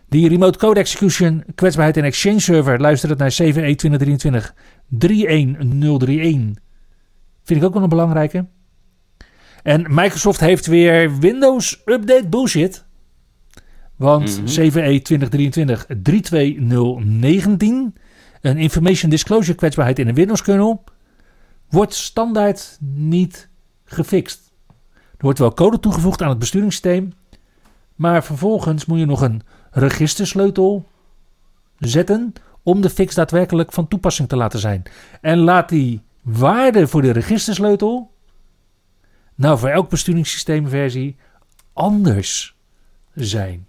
Die 0.09 0.29
remote 0.29 0.57
code 0.57 0.79
execution 0.79 1.43
kwetsbaarheid 1.55 1.97
in 1.97 2.03
Exchange 2.03 2.39
Server. 2.39 2.79
Luister 2.79 3.09
het 3.09 3.17
naar 3.17 3.29
CVE 3.29 3.75
2023 3.75 4.53
31031. 4.87 6.63
Vind 7.43 7.59
ik 7.59 7.67
ook 7.67 7.73
wel 7.73 7.83
een 7.83 7.89
belangrijke. 7.89 8.47
En 9.63 9.85
Microsoft 9.89 10.39
heeft 10.39 10.65
weer 10.65 11.19
Windows 11.19 11.81
Update 11.85 12.27
bullshit. 12.27 12.85
Want 13.95 14.29
mm 14.29 14.35
-hmm. 14.35 14.45
CVE 14.45 15.01
2023 15.01 15.85
32019, 16.01 17.95
een 18.41 18.57
Information 18.57 19.09
Disclosure 19.09 19.57
kwetsbaarheid 19.57 19.99
in 19.99 20.07
een 20.07 20.15
Windows 20.15 20.41
kernel, 20.41 20.83
wordt 21.69 21.93
standaard 21.93 22.77
niet 22.79 23.49
gefixt. 23.83 24.51
Er 24.89 25.25
wordt 25.25 25.39
wel 25.39 25.53
code 25.53 25.79
toegevoegd 25.79 26.21
aan 26.21 26.29
het 26.29 26.39
besturingssysteem, 26.39 27.13
maar 27.95 28.23
vervolgens 28.23 28.85
moet 28.85 28.99
je 28.99 29.05
nog 29.05 29.21
een 29.21 29.41
registersleutel 29.71 30.85
zetten 31.77 32.33
om 32.63 32.81
de 32.81 32.89
fix 32.89 33.15
daadwerkelijk 33.15 33.71
van 33.71 33.87
toepassing 33.87 34.29
te 34.29 34.35
laten 34.35 34.59
zijn. 34.59 34.83
En 35.21 35.37
laat 35.37 35.69
die 35.69 36.01
waarde 36.21 36.87
voor 36.87 37.01
de 37.01 37.11
registersleutel 37.11 38.11
nou 39.35 39.59
voor 39.59 39.69
elk 39.69 39.89
besturingssysteemversie 39.89 41.17
anders 41.73 42.55
zijn. 43.13 43.67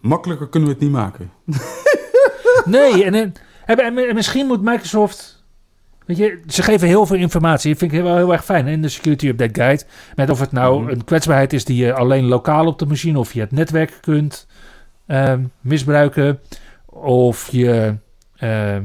Makkelijker 0.00 0.48
kunnen 0.48 0.68
we 0.68 0.74
het 0.74 0.84
niet 0.84 0.92
maken. 0.92 1.30
nee, 2.64 3.04
en, 3.04 3.34
en, 3.66 4.14
misschien 4.14 4.46
moet 4.46 4.62
Microsoft. 4.62 5.35
Weet 6.06 6.16
je, 6.16 6.40
ze 6.46 6.62
geven 6.62 6.88
heel 6.88 7.06
veel 7.06 7.16
informatie. 7.16 7.70
Dat 7.70 7.78
vind 7.78 7.92
ik 7.92 8.02
wel 8.02 8.16
heel 8.16 8.32
erg 8.32 8.44
fijn 8.44 8.66
in 8.66 8.82
de 8.82 8.88
Security 8.88 9.28
Update 9.28 9.60
Guide. 9.60 9.82
Met 10.14 10.30
of 10.30 10.40
het 10.40 10.52
nou 10.52 10.82
mhm. 10.82 10.90
een 10.90 11.04
kwetsbaarheid 11.04 11.52
is 11.52 11.64
die 11.64 11.76
je 11.76 11.92
alleen 11.92 12.24
lokaal 12.24 12.66
op 12.66 12.78
de 12.78 12.86
machine 12.86 13.18
of 13.18 13.32
je 13.32 13.40
het 13.40 13.52
netwerk 13.52 13.98
kunt 14.00 14.46
uh, 15.06 15.34
misbruiken. 15.60 16.40
Of 16.86 17.48
je 17.52 17.96
uh, 18.40 18.76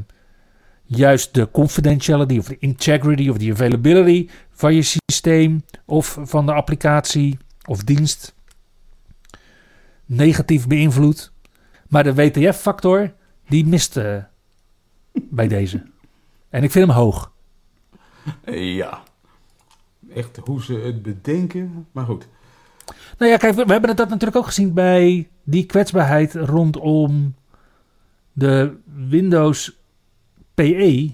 juist 0.85 1.33
de 1.33 1.51
confidentiality 1.51 2.37
of 2.37 2.47
de 2.47 2.57
integrity 2.59 3.29
of 3.29 3.37
de 3.37 3.51
availability 3.51 4.29
van 4.51 4.75
je 4.75 4.81
systeem 4.81 5.63
of 5.85 6.17
van 6.21 6.45
de 6.45 6.53
applicatie 6.53 7.37
of 7.65 7.83
dienst 7.83 8.35
negatief 10.05 10.67
beïnvloedt. 10.67 11.31
Maar 11.87 12.03
de 12.03 12.13
WTF-factor, 12.13 13.13
die 13.47 13.65
mist 13.65 13.97
uh, 13.97 14.17
bij 15.13 15.47
deze. 15.47 15.90
En 16.51 16.63
ik 16.63 16.71
vind 16.71 16.87
hem 16.87 16.95
hoog. 16.95 17.31
Ja. 18.45 19.03
Echt 20.15 20.37
hoe 20.37 20.63
ze 20.63 20.73
het 20.73 21.01
bedenken. 21.01 21.87
Maar 21.91 22.05
goed. 22.05 22.27
Nou 23.17 23.31
ja, 23.31 23.37
kijk, 23.37 23.55
we, 23.55 23.65
we 23.65 23.71
hebben 23.71 23.95
dat 23.95 24.09
natuurlijk 24.09 24.35
ook 24.35 24.45
gezien 24.45 24.73
bij 24.73 25.29
die 25.43 25.65
kwetsbaarheid 25.65 26.33
rondom 26.33 27.35
de 28.33 28.77
Windows 28.93 29.77
PE. 30.53 31.11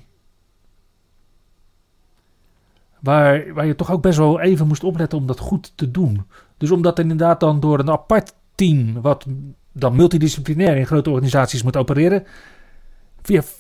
Waar, 3.00 3.54
waar 3.54 3.66
je 3.66 3.76
toch 3.76 3.92
ook 3.92 4.02
best 4.02 4.18
wel 4.18 4.40
even 4.40 4.68
moest 4.68 4.84
opletten 4.84 5.18
om 5.18 5.26
dat 5.26 5.40
goed 5.40 5.72
te 5.76 5.92
doen. 5.92 6.26
Dus 6.58 6.72
omdat 6.72 7.00
inderdaad 7.00 7.40
dan 7.40 7.60
door 7.60 7.80
een 7.80 7.90
apart 7.90 8.34
team, 8.56 9.02
wat 9.02 9.26
dan 9.72 9.96
multidisciplinair 9.96 10.78
in 10.78 10.86
grote 10.86 11.10
organisaties 11.10 11.64
moet 11.64 11.78
opereren, 11.78 12.26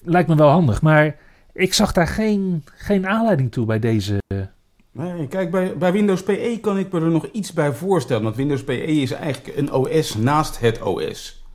lijkt 0.04 0.30
me 0.30 0.36
wel 0.36 0.50
handig. 0.50 0.82
Maar 0.82 1.16
ik 1.58 1.74
zag 1.74 1.92
daar 1.92 2.08
geen, 2.08 2.64
geen 2.76 3.08
aanleiding 3.08 3.52
toe 3.52 3.66
bij 3.66 3.80
deze. 3.80 4.18
Nee, 4.92 5.28
kijk, 5.28 5.52
bij, 5.52 5.78
bij 5.78 5.92
Windows 5.92 6.24
PE 6.24 6.58
kan 6.62 6.78
ik 6.78 6.92
me 6.92 7.00
er 7.00 7.10
nog 7.10 7.28
iets 7.32 7.54
bij 7.54 7.74
voorstellen. 7.74 8.24
Want 8.24 8.36
Windows 8.36 8.64
PE 8.64 8.86
is 8.86 9.12
eigenlijk 9.12 9.58
een 9.58 9.72
OS 9.72 10.16
naast 10.16 10.60
het 10.60 10.82
OS. 10.82 11.46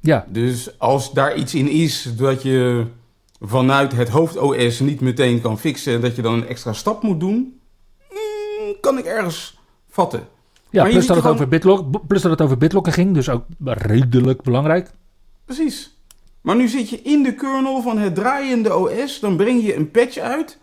Ja. 0.00 0.26
Dus 0.28 0.78
als 0.78 1.12
daar 1.12 1.34
iets 1.34 1.54
in 1.54 1.68
is 1.68 2.12
dat 2.16 2.42
je 2.42 2.86
vanuit 3.40 3.92
het 3.92 4.08
hoofd-OS 4.08 4.80
niet 4.80 5.00
meteen 5.00 5.40
kan 5.40 5.58
fixen... 5.58 6.00
dat 6.00 6.16
je 6.16 6.22
dan 6.22 6.34
een 6.34 6.46
extra 6.46 6.72
stap 6.72 7.02
moet 7.02 7.20
doen... 7.20 7.60
Mm, 8.10 8.74
kan 8.80 8.98
ik 8.98 9.04
ergens 9.04 9.58
vatten. 9.88 10.28
Ja, 10.70 10.84
plus 10.84 11.06
dat, 11.06 11.16
het 11.16 11.26
over 11.26 11.48
BitLock, 11.48 12.06
plus 12.06 12.22
dat 12.22 12.30
het 12.30 12.40
over 12.40 12.58
BitLocken 12.58 12.92
ging, 12.92 13.14
dus 13.14 13.28
ook 13.28 13.44
redelijk 13.64 14.42
belangrijk. 14.42 14.90
Precies. 15.44 15.99
Maar 16.40 16.56
nu 16.56 16.68
zit 16.68 16.90
je 16.90 17.02
in 17.02 17.22
de 17.22 17.34
kernel 17.34 17.82
van 17.82 17.98
het 17.98 18.14
draaiende 18.14 18.76
OS, 18.76 19.20
dan 19.20 19.36
breng 19.36 19.62
je 19.62 19.76
een 19.76 19.90
patch 19.90 20.16
uit. 20.16 20.58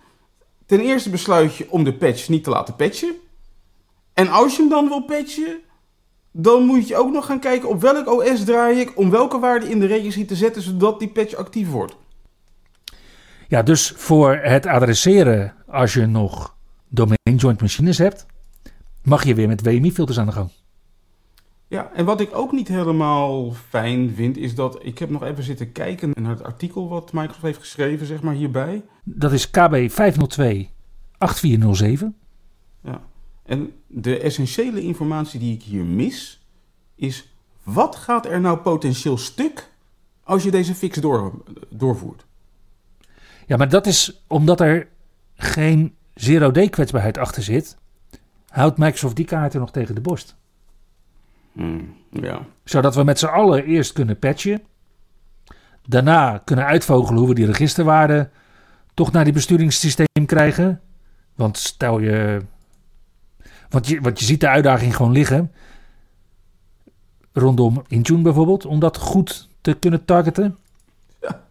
Ten 0.66 0.80
eerste 0.80 1.10
besluit 1.10 1.56
je 1.56 1.72
om 1.72 1.84
de 1.84 1.94
patch 1.94 2.30
niet 2.30 2.44
te 2.44 2.50
laten 2.50 2.76
patchen. 2.76 3.16
En 4.14 4.28
als 4.28 4.56
je 4.56 4.62
hem 4.62 4.70
dan 4.70 4.88
wil 4.88 5.04
patchen, 5.04 5.60
dan 6.32 6.66
moet 6.66 6.88
je 6.88 6.96
ook 6.96 7.12
nog 7.12 7.26
gaan 7.26 7.40
kijken 7.40 7.70
op 7.70 7.82
welk 7.82 8.08
OS 8.08 8.44
draai 8.44 8.80
ik, 8.80 8.98
om 8.98 9.10
welke 9.10 9.40
waarde 9.40 9.70
in 9.70 9.80
de 9.80 9.86
registry 9.86 10.26
te 10.26 10.36
zetten, 10.36 10.62
zodat 10.62 11.00
die 11.00 11.10
patch 11.10 11.34
actief 11.36 11.70
wordt. 11.70 11.96
Ja, 13.48 13.64
dus 13.64 13.94
voor 13.96 14.36
het 14.36 14.66
adresseren, 14.66 15.54
als 15.68 15.94
je 15.94 16.06
nog 16.06 16.56
domain 16.90 17.36
joint 17.36 17.62
machines 17.62 17.98
hebt, 17.98 18.26
mag 19.04 19.24
je 19.24 19.34
weer 19.34 19.48
met 19.48 19.62
WMI-filters 19.62 20.20
aan 20.20 20.26
de 20.26 20.32
gang. 20.32 20.52
Ja, 21.68 21.92
en 21.94 22.06
wat 22.06 22.22
ik 22.22 22.36
ook 22.36 22.52
niet 22.52 22.68
helemaal 22.68 23.52
fijn 23.52 24.16
vind, 24.16 24.38
is 24.38 24.56
dat 24.56 24.86
ik 24.86 24.98
heb 24.98 25.10
nog 25.10 25.24
even 25.24 25.44
zitten 25.44 25.72
kijken 25.72 26.12
naar 26.14 26.32
het 26.32 26.44
artikel 26.44 26.90
wat 26.90 27.14
Microsoft 27.14 27.42
heeft 27.42 27.60
geschreven, 27.60 28.08
zeg 28.08 28.22
maar 28.22 28.34
hierbij. 28.34 28.84
Dat 29.04 29.32
is 29.32 29.50
KB 29.50 29.90
502 29.90 30.70
8407. 31.18 32.16
Ja, 32.84 33.02
en 33.44 33.72
de 33.88 34.20
essentiële 34.20 34.82
informatie 34.82 35.40
die 35.40 35.54
ik 35.54 35.64
hier 35.64 35.86
mis, 35.86 36.46
is 36.96 37.36
wat 37.64 37.96
gaat 37.96 38.26
er 38.26 38.42
nou 38.42 38.58
potentieel 38.58 39.18
stuk 39.18 39.72
als 40.24 40.44
je 40.44 40.52
deze 40.52 40.76
fix 40.76 40.98
door, 40.98 41.44
doorvoert? 41.70 42.26
Ja, 43.46 43.58
maar 43.58 43.70
dat 43.70 43.88
is 43.88 44.24
omdat 44.28 44.62
er 44.62 44.88
geen 45.36 45.96
zero-day 46.14 46.70
kwetsbaarheid 46.70 47.18
achter 47.18 47.44
zit 47.44 47.78
houdt 48.50 48.78
Microsoft 48.78 49.16
die 49.16 49.26
kaarten 49.26 49.60
nog 49.60 49.72
tegen 49.72 49.96
de 49.96 50.02
borst. 50.02 50.36
Hmm, 51.58 51.96
ja. 52.10 52.46
Zodat 52.64 52.96
we 52.96 53.04
met 53.04 53.20
z'n 53.20 53.26
allen 53.26 53.66
eerst 53.66 53.94
kunnen 53.94 54.20
patchen. 54.20 54.62
Daarna 55.88 56.38
kunnen 56.38 56.66
uitvogelen 56.66 57.20
hoe 57.20 57.28
we 57.28 57.36
die 57.36 57.46
registerwaarden 57.46 58.32
toch 58.94 59.12
naar 59.12 59.24
die 59.24 59.34
besturingssysteem 59.34 60.26
krijgen. 60.26 60.82
Want 61.36 61.58
stel 61.58 62.00
je. 62.00 62.42
Want 63.70 63.88
je, 63.88 64.02
want 64.02 64.20
je 64.20 64.26
ziet 64.26 64.40
de 64.40 64.48
uitdaging 64.48 64.96
gewoon 64.96 65.12
liggen. 65.12 65.52
Rondom 67.34 67.84
Intune 67.88 68.22
bijvoorbeeld. 68.22 68.66
Om 68.66 68.80
dat 68.80 68.98
goed 68.98 69.50
te 69.62 69.74
kunnen 69.74 70.06
targeten. 70.06 70.58
Ja. 71.22 71.44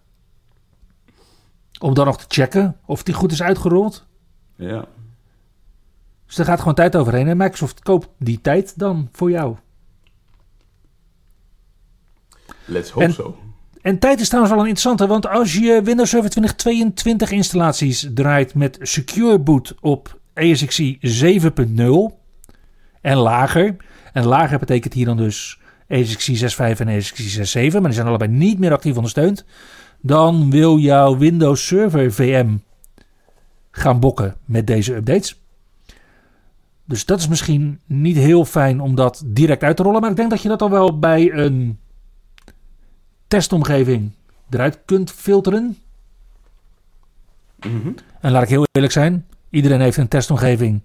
Om 1.79 1.95
dan 1.95 2.07
nog 2.07 2.19
te 2.19 2.25
checken 2.29 2.77
of 2.85 3.03
die 3.03 3.15
goed 3.15 3.33
is 3.33 3.43
uitgerold. 3.43 4.07
Ja. 4.57 4.85
Dus 6.27 6.39
er 6.39 6.45
gaat 6.45 6.59
gewoon 6.59 6.75
tijd 6.75 6.97
overheen 6.97 7.29
en 7.29 7.37
Microsoft 7.37 7.83
koopt 7.83 8.09
die 8.19 8.41
tijd 8.41 8.79
dan 8.79 9.09
voor 9.13 9.31
jou. 9.31 9.57
Let's 12.67 12.91
hope 12.91 13.13
so. 13.13 13.37
En 13.83 13.99
tijd 13.99 14.21
is 14.21 14.27
trouwens 14.27 14.55
wel 14.55 14.63
een 14.65 14.69
interessante, 14.69 15.07
want 15.13 15.29
als 15.29 15.55
je 15.55 15.81
Windows 15.85 16.11
Server 16.11 16.31
2022 16.31 17.31
installaties 17.31 18.09
draait 18.15 18.55
met 18.55 18.79
Secure 18.81 19.39
Boot 19.39 19.75
op 19.81 20.19
ESXi 20.35 20.99
7.0 21.01 21.55
en 23.01 23.17
lager, 23.17 23.77
en 24.13 24.25
lager 24.25 24.59
betekent 24.59 24.95
hier 24.95 25.07
dan 25.07 25.17
dus 25.17 25.59
ESXi 25.87 26.41
6.5 26.41 26.49
en 26.57 26.89
ESXi 26.89 27.39
6.7, 27.69 27.73
maar 27.73 27.83
die 27.83 27.93
zijn 27.93 28.07
allebei 28.07 28.31
niet 28.31 28.59
meer 28.59 28.73
actief 28.73 28.97
ondersteund, 28.97 29.45
dan 30.01 30.51
wil 30.51 30.79
jouw 30.79 31.17
Windows 31.17 31.67
Server 31.67 32.13
VM 32.13 32.57
gaan 33.71 34.01
bokken 34.01 34.37
met 34.45 34.67
deze 34.67 34.95
updates. 34.95 35.41
Dus 36.85 37.05
dat 37.05 37.19
is 37.19 37.29
misschien 37.29 37.81
niet 37.87 38.17
heel 38.17 38.45
fijn 38.45 38.81
om 38.81 38.95
dat 38.95 39.23
direct 39.27 39.63
uit 39.63 39.77
te 39.77 39.83
rollen, 39.83 40.01
maar 40.01 40.11
ik 40.11 40.17
denk 40.17 40.31
dat 40.31 40.43
je 40.43 40.49
dat 40.49 40.63
al 40.63 40.71
wel 40.71 40.99
bij 40.99 41.33
een 41.33 41.79
testomgeving 43.29 44.11
eruit 44.51 44.79
kunt 44.85 45.11
filteren. 45.11 45.77
Mhm. 47.59 47.93
En 48.21 48.33
laat 48.33 48.43
ik 48.43 48.49
heel 48.49 48.67
eerlijk 48.73 48.93
zijn, 48.93 49.27
iedereen 49.51 49.81
heeft 49.81 49.97
een 49.97 50.09
testomgeving. 50.09 50.83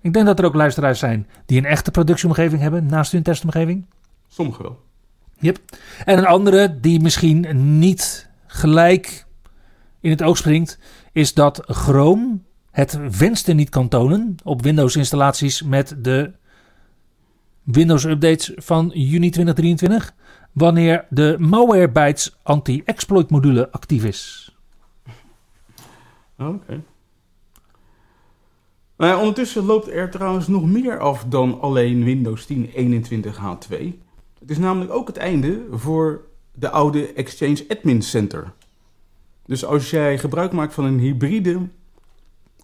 Ik 0.00 0.12
denk 0.12 0.26
dat 0.26 0.38
er 0.38 0.44
ook 0.44 0.54
luisteraars 0.54 0.98
zijn 0.98 1.26
die 1.46 1.58
een 1.58 1.64
echte 1.64 1.90
productieomgeving 1.90 2.60
hebben 2.60 2.86
naast 2.86 3.12
hun 3.12 3.22
testomgeving. 3.22 3.86
Sommigen 4.28 4.62
wel. 4.62 4.82
Yep. 5.38 5.58
En 6.04 6.18
een 6.18 6.26
andere 6.26 6.80
die 6.80 7.00
misschien 7.00 7.46
niet 7.78 8.28
gelijk 8.46 9.26
in 10.00 10.10
het 10.10 10.22
oog 10.22 10.36
springt, 10.36 10.78
is 11.12 11.34
dat 11.34 11.62
Chrome 11.66 12.38
het 12.70 12.98
venster 13.08 13.54
niet 13.54 13.68
kan 13.68 13.88
tonen 13.88 14.36
op 14.42 14.62
Windows 14.62 14.96
installaties 14.96 15.62
met 15.62 15.96
de 15.98 16.32
Windows 17.62 18.04
updates 18.04 18.52
van 18.56 18.90
juni 18.94 19.30
2023 19.30 20.14
wanneer 20.54 21.06
de 21.10 21.36
Malwarebytes 21.38 22.36
anti-exploit 22.42 23.30
module 23.30 23.70
actief 23.70 24.04
is. 24.04 24.54
Oké. 26.38 26.82
Nou 28.96 29.18
ondertussen 29.18 29.64
loopt 29.64 29.90
er 29.90 30.10
trouwens 30.10 30.48
nog 30.48 30.64
meer 30.64 30.98
af 30.98 31.24
dan 31.24 31.60
alleen 31.60 32.04
Windows 32.04 32.46
10 32.46 32.70
21H2. 33.04 33.76
Het 34.38 34.50
is 34.50 34.58
namelijk 34.58 34.92
ook 34.92 35.06
het 35.06 35.16
einde 35.16 35.66
voor 35.70 36.24
de 36.52 36.70
oude 36.70 37.12
Exchange 37.12 37.64
Admin 37.68 38.02
Center. 38.02 38.52
Dus 39.46 39.64
als 39.64 39.90
jij 39.90 40.18
gebruik 40.18 40.52
maakt 40.52 40.74
van 40.74 40.84
een 40.84 40.98
hybride 40.98 41.68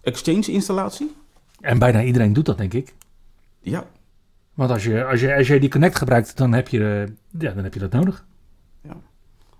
Exchange 0.01 0.51
installatie. 0.51 1.15
En 1.59 1.79
bijna 1.79 2.03
iedereen 2.03 2.33
doet 2.33 2.45
dat, 2.45 2.57
denk 2.57 2.73
ik. 2.73 2.93
Ja. 3.59 3.85
Want 4.53 4.71
als 4.71 4.83
je, 4.83 5.05
als 5.05 5.19
je, 5.21 5.35
als 5.35 5.47
je 5.47 5.59
die 5.59 5.69
Connect 5.69 5.97
gebruikt, 5.97 6.37
dan 6.37 6.53
heb 6.53 6.67
je, 6.67 7.13
ja, 7.39 7.51
dan 7.51 7.63
heb 7.63 7.73
je 7.73 7.79
dat 7.79 7.91
nodig. 7.91 8.25
Ja. 8.83 8.97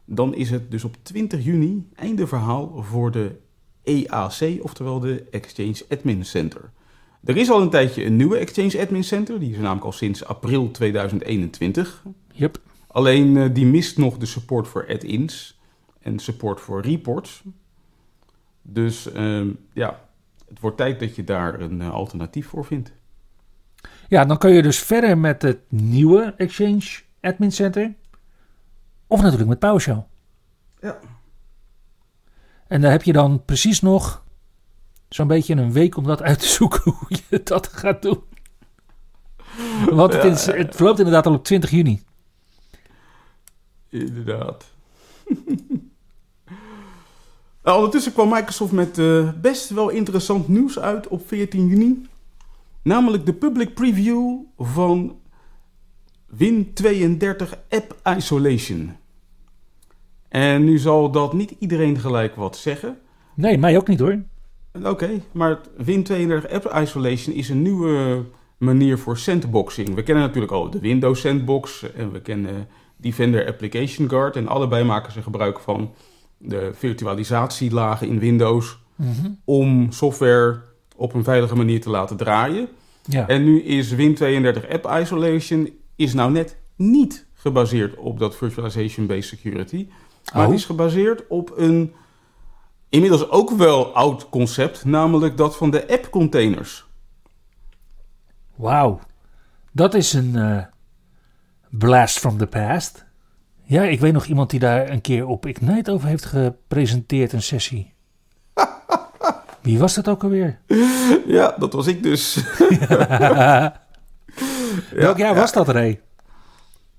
Dan 0.05 0.35
is 0.35 0.49
het 0.49 0.71
dus 0.71 0.83
op 0.83 0.95
20 1.01 1.43
juni 1.43 1.89
einde 1.95 2.27
verhaal 2.27 2.83
voor 2.83 3.11
de 3.11 3.35
EAC, 3.83 4.63
oftewel 4.63 4.99
de 4.99 5.23
Exchange 5.31 5.85
Admin 5.89 6.25
Center. 6.25 6.71
Er 7.23 7.37
is 7.37 7.49
al 7.49 7.61
een 7.61 7.69
tijdje 7.69 8.05
een 8.05 8.15
nieuwe 8.15 8.37
Exchange 8.37 8.79
Admin 8.79 9.03
Center, 9.03 9.39
die 9.39 9.51
is 9.51 9.57
namelijk 9.57 9.85
al 9.85 9.91
sinds 9.91 10.25
april 10.25 10.71
2021. 10.71 12.03
Yep. 12.31 12.59
Alleen 12.87 13.35
uh, 13.35 13.53
die 13.53 13.65
mist 13.65 13.97
nog 13.97 14.17
de 14.17 14.25
support 14.25 14.67
voor 14.67 14.87
add-ins 14.89 15.59
en 16.01 16.19
support 16.19 16.61
voor 16.61 16.81
reports. 16.81 17.43
Dus 18.61 19.13
uh, 19.15 19.45
ja, 19.73 20.09
het 20.47 20.59
wordt 20.59 20.77
tijd 20.77 20.99
dat 20.99 21.15
je 21.15 21.23
daar 21.23 21.59
een 21.59 21.79
uh, 21.79 21.91
alternatief 21.91 22.47
voor 22.47 22.65
vindt. 22.65 22.91
Ja, 24.11 24.25
dan 24.25 24.37
kun 24.37 24.51
je 24.51 24.61
dus 24.61 24.79
verder 24.79 25.17
met 25.17 25.41
het 25.41 25.59
nieuwe 25.69 26.33
Exchange 26.37 27.01
Admin 27.21 27.51
Center. 27.51 27.93
Of 29.07 29.21
natuurlijk 29.21 29.49
met 29.49 29.59
PowerShell. 29.59 30.05
Ja. 30.81 30.99
En 32.67 32.81
daar 32.81 32.91
heb 32.91 33.03
je 33.03 33.13
dan 33.13 33.45
precies 33.45 33.81
nog 33.81 34.23
zo'n 35.09 35.27
beetje 35.27 35.55
een 35.55 35.71
week 35.71 35.97
om 35.97 36.03
dat 36.03 36.21
uit 36.21 36.39
te 36.39 36.47
zoeken 36.57 36.91
hoe 36.91 37.19
je 37.29 37.43
dat 37.43 37.67
gaat 37.67 38.01
doen. 38.01 38.23
Want 39.89 40.13
het, 40.13 40.23
is, 40.23 40.45
het 40.45 40.75
verloopt 40.75 40.97
inderdaad 40.97 41.25
al 41.25 41.33
op 41.33 41.43
20 41.43 41.69
juni. 41.69 42.03
Inderdaad. 43.89 44.65
nou, 47.63 47.75
ondertussen 47.77 48.13
kwam 48.13 48.29
Microsoft 48.29 48.71
met 48.71 48.97
uh, 48.97 49.31
best 49.41 49.69
wel 49.69 49.89
interessant 49.89 50.47
nieuws 50.47 50.79
uit 50.79 51.07
op 51.07 51.27
14 51.27 51.67
juni. 51.67 52.09
Namelijk 52.83 53.25
de 53.25 53.33
public 53.33 53.73
preview 53.73 54.37
van 54.57 55.19
Win32 56.33 57.49
App 57.69 58.01
Isolation. 58.17 58.95
En 60.27 60.63
nu 60.63 60.77
zal 60.77 61.11
dat 61.11 61.33
niet 61.33 61.55
iedereen 61.59 61.99
gelijk 61.99 62.35
wat 62.35 62.57
zeggen. 62.57 62.97
Nee, 63.35 63.57
mij 63.57 63.77
ook 63.77 63.87
niet 63.87 63.99
hoor. 63.99 64.23
Oké, 64.83 65.09
maar 65.31 65.59
Win32 65.77 66.51
App 66.51 66.73
Isolation 66.81 67.35
is 67.35 67.49
een 67.49 67.61
nieuwe 67.61 68.25
manier 68.57 68.97
voor 68.97 69.17
sandboxing. 69.17 69.95
We 69.95 70.03
kennen 70.03 70.23
natuurlijk 70.23 70.53
al 70.53 70.69
de 70.69 70.79
Windows 70.79 71.21
Sandbox 71.21 71.93
en 71.93 72.11
we 72.11 72.21
kennen 72.21 72.67
Defender 72.97 73.47
Application 73.47 74.09
Guard. 74.09 74.35
En 74.35 74.47
allebei 74.47 74.83
maken 74.83 75.11
ze 75.11 75.21
gebruik 75.21 75.59
van 75.59 75.93
de 76.37 76.71
virtualisatielagen 76.73 78.07
in 78.07 78.19
Windows 78.19 78.79
mhm. 78.95 79.31
om 79.45 79.91
software 79.91 80.61
op 81.01 81.13
een 81.13 81.23
veilige 81.23 81.55
manier 81.55 81.81
te 81.81 81.89
laten 81.89 82.17
draaien. 82.17 82.67
Ja. 83.03 83.27
En 83.27 83.43
nu 83.43 83.61
is 83.61 83.93
Win32 83.93 84.69
App 84.71 84.91
Isolation 84.99 85.69
is 85.95 86.13
nou 86.13 86.31
net 86.31 86.57
niet 86.75 87.25
gebaseerd 87.33 87.95
op 87.95 88.19
dat 88.19 88.35
virtualization-based 88.35 89.29
security. 89.29 89.87
Maar 90.33 90.47
oh. 90.47 90.53
is 90.53 90.65
gebaseerd 90.65 91.27
op 91.27 91.53
een 91.55 91.93
inmiddels 92.89 93.29
ook 93.29 93.51
wel 93.51 93.93
oud 93.93 94.29
concept, 94.29 94.85
namelijk 94.85 95.37
dat 95.37 95.57
van 95.57 95.71
de 95.71 95.87
app-containers. 95.87 96.85
Wauw, 98.55 98.99
dat 99.71 99.93
is 99.93 100.13
een 100.13 100.35
uh, 100.35 100.63
blast 101.69 102.19
from 102.19 102.37
the 102.37 102.47
past. 102.47 103.05
Ja, 103.63 103.83
ik 103.83 103.99
weet 103.99 104.13
nog 104.13 104.25
iemand 104.25 104.49
die 104.49 104.59
daar 104.59 104.89
een 104.89 105.01
keer 105.01 105.27
op 105.27 105.45
Ignite 105.45 105.91
over 105.91 106.07
heeft 106.07 106.25
gepresenteerd, 106.25 107.33
een 107.33 107.41
sessie. 107.41 107.93
Wie 109.61 109.79
was 109.79 109.93
dat 109.93 110.07
ook 110.07 110.23
alweer? 110.23 110.59
Ja, 111.25 111.55
dat 111.57 111.73
was 111.73 111.87
ik 111.87 112.03
dus. 112.03 112.43
ja. 112.79 113.81
Welk 114.91 115.17
jaar 115.17 115.35
was 115.35 115.53
dat, 115.53 115.67
Ray? 115.67 116.01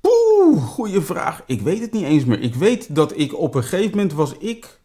Oeh, 0.03 0.63
goede 0.63 1.03
vraag. 1.03 1.43
Ik 1.47 1.61
weet 1.61 1.81
het 1.81 1.93
niet 1.93 2.05
eens 2.05 2.25
meer. 2.25 2.41
Ik 2.41 2.55
weet 2.55 2.95
dat 2.95 3.19
ik 3.19 3.39
op 3.39 3.55
een 3.55 3.63
gegeven 3.63 3.91
moment 3.91 4.13
was 4.13 4.37
ik... 4.39 4.81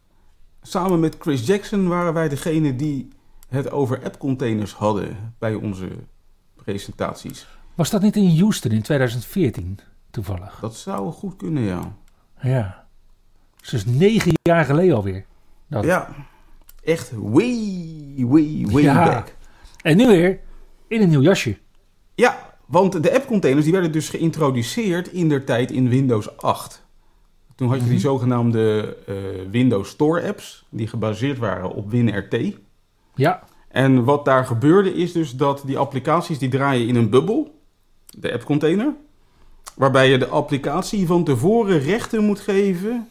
Samen 0.62 1.00
met 1.00 1.16
Chris 1.20 1.46
Jackson 1.46 1.88
waren 1.88 2.14
wij 2.14 2.30
degene 2.30 2.76
die 2.76 3.08
het 3.50 3.72
over 3.72 4.04
app-containers 4.04 4.74
hadden 4.74 5.34
bij 5.40 5.54
onze 5.54 5.88
presentaties. 6.56 7.48
Was 7.76 7.90
dat 7.90 8.02
niet 8.02 8.16
in 8.16 8.40
Houston 8.40 8.72
in 8.72 8.82
2014 8.82 9.80
toevallig? 10.12 10.58
Dat 10.62 10.76
zou 10.76 11.12
goed 11.12 11.36
kunnen, 11.36 11.64
ja. 11.64 11.96
Ja. 12.42 12.86
Dus 13.72 13.86
negen 13.86 14.32
jaar 14.42 14.66
geleden 14.66 14.96
alweer. 14.96 15.26
Dat. 15.68 15.84
Ja. 15.84 16.10
Echt 16.88 17.12
way, 17.16 18.14
way, 18.18 18.66
way 18.70 18.84
back. 18.84 19.36
En 19.82 19.98
nu 19.98 20.08
weer 20.08 20.40
in 20.88 21.02
een 21.02 21.10
nieuw 21.10 21.22
jasje. 21.22 21.58
Ja, 22.16 22.56
want 22.66 23.04
de 23.04 23.14
app-containers 23.16 23.64
die 23.64 23.74
werden 23.74 23.92
dus 23.92 24.10
geïntroduceerd 24.10 25.08
in 25.08 25.30
der 25.30 25.44
tijd 25.44 25.72
in 25.72 25.90
Windows 25.90 26.38
8. 26.38 26.86
Toen 27.56 27.68
had 27.68 27.78
je 27.78 27.84
die 27.84 27.94
mhm. 27.94 28.02
zogenaamde 28.02 28.98
uh, 29.10 29.16
Windows 29.52 29.90
Store 29.90 30.28
apps, 30.28 30.66
die 30.70 30.88
gebaseerd 30.88 31.38
waren 31.38 31.72
op 31.72 31.90
WinRT. 31.92 32.38
Ja. 33.16 33.44
En 33.68 34.04
wat 34.04 34.26
daar 34.26 34.46
gebeurde 34.46 34.94
is 34.94 35.12
dus 35.12 35.32
dat 35.32 35.64
die 35.66 35.78
applicaties 35.78 36.40
die 36.40 36.50
draaien 36.50 36.88
in 36.88 36.96
een 36.96 37.10
bubbel, 37.10 37.60
de 38.06 38.34
app-container. 38.34 38.94
Waarbij 39.76 40.10
je 40.10 40.18
de 40.18 40.28
applicatie 40.28 41.08
van 41.08 41.24
tevoren 41.24 41.80
rechten 41.80 42.24
moet 42.24 42.40
geven 42.40 43.08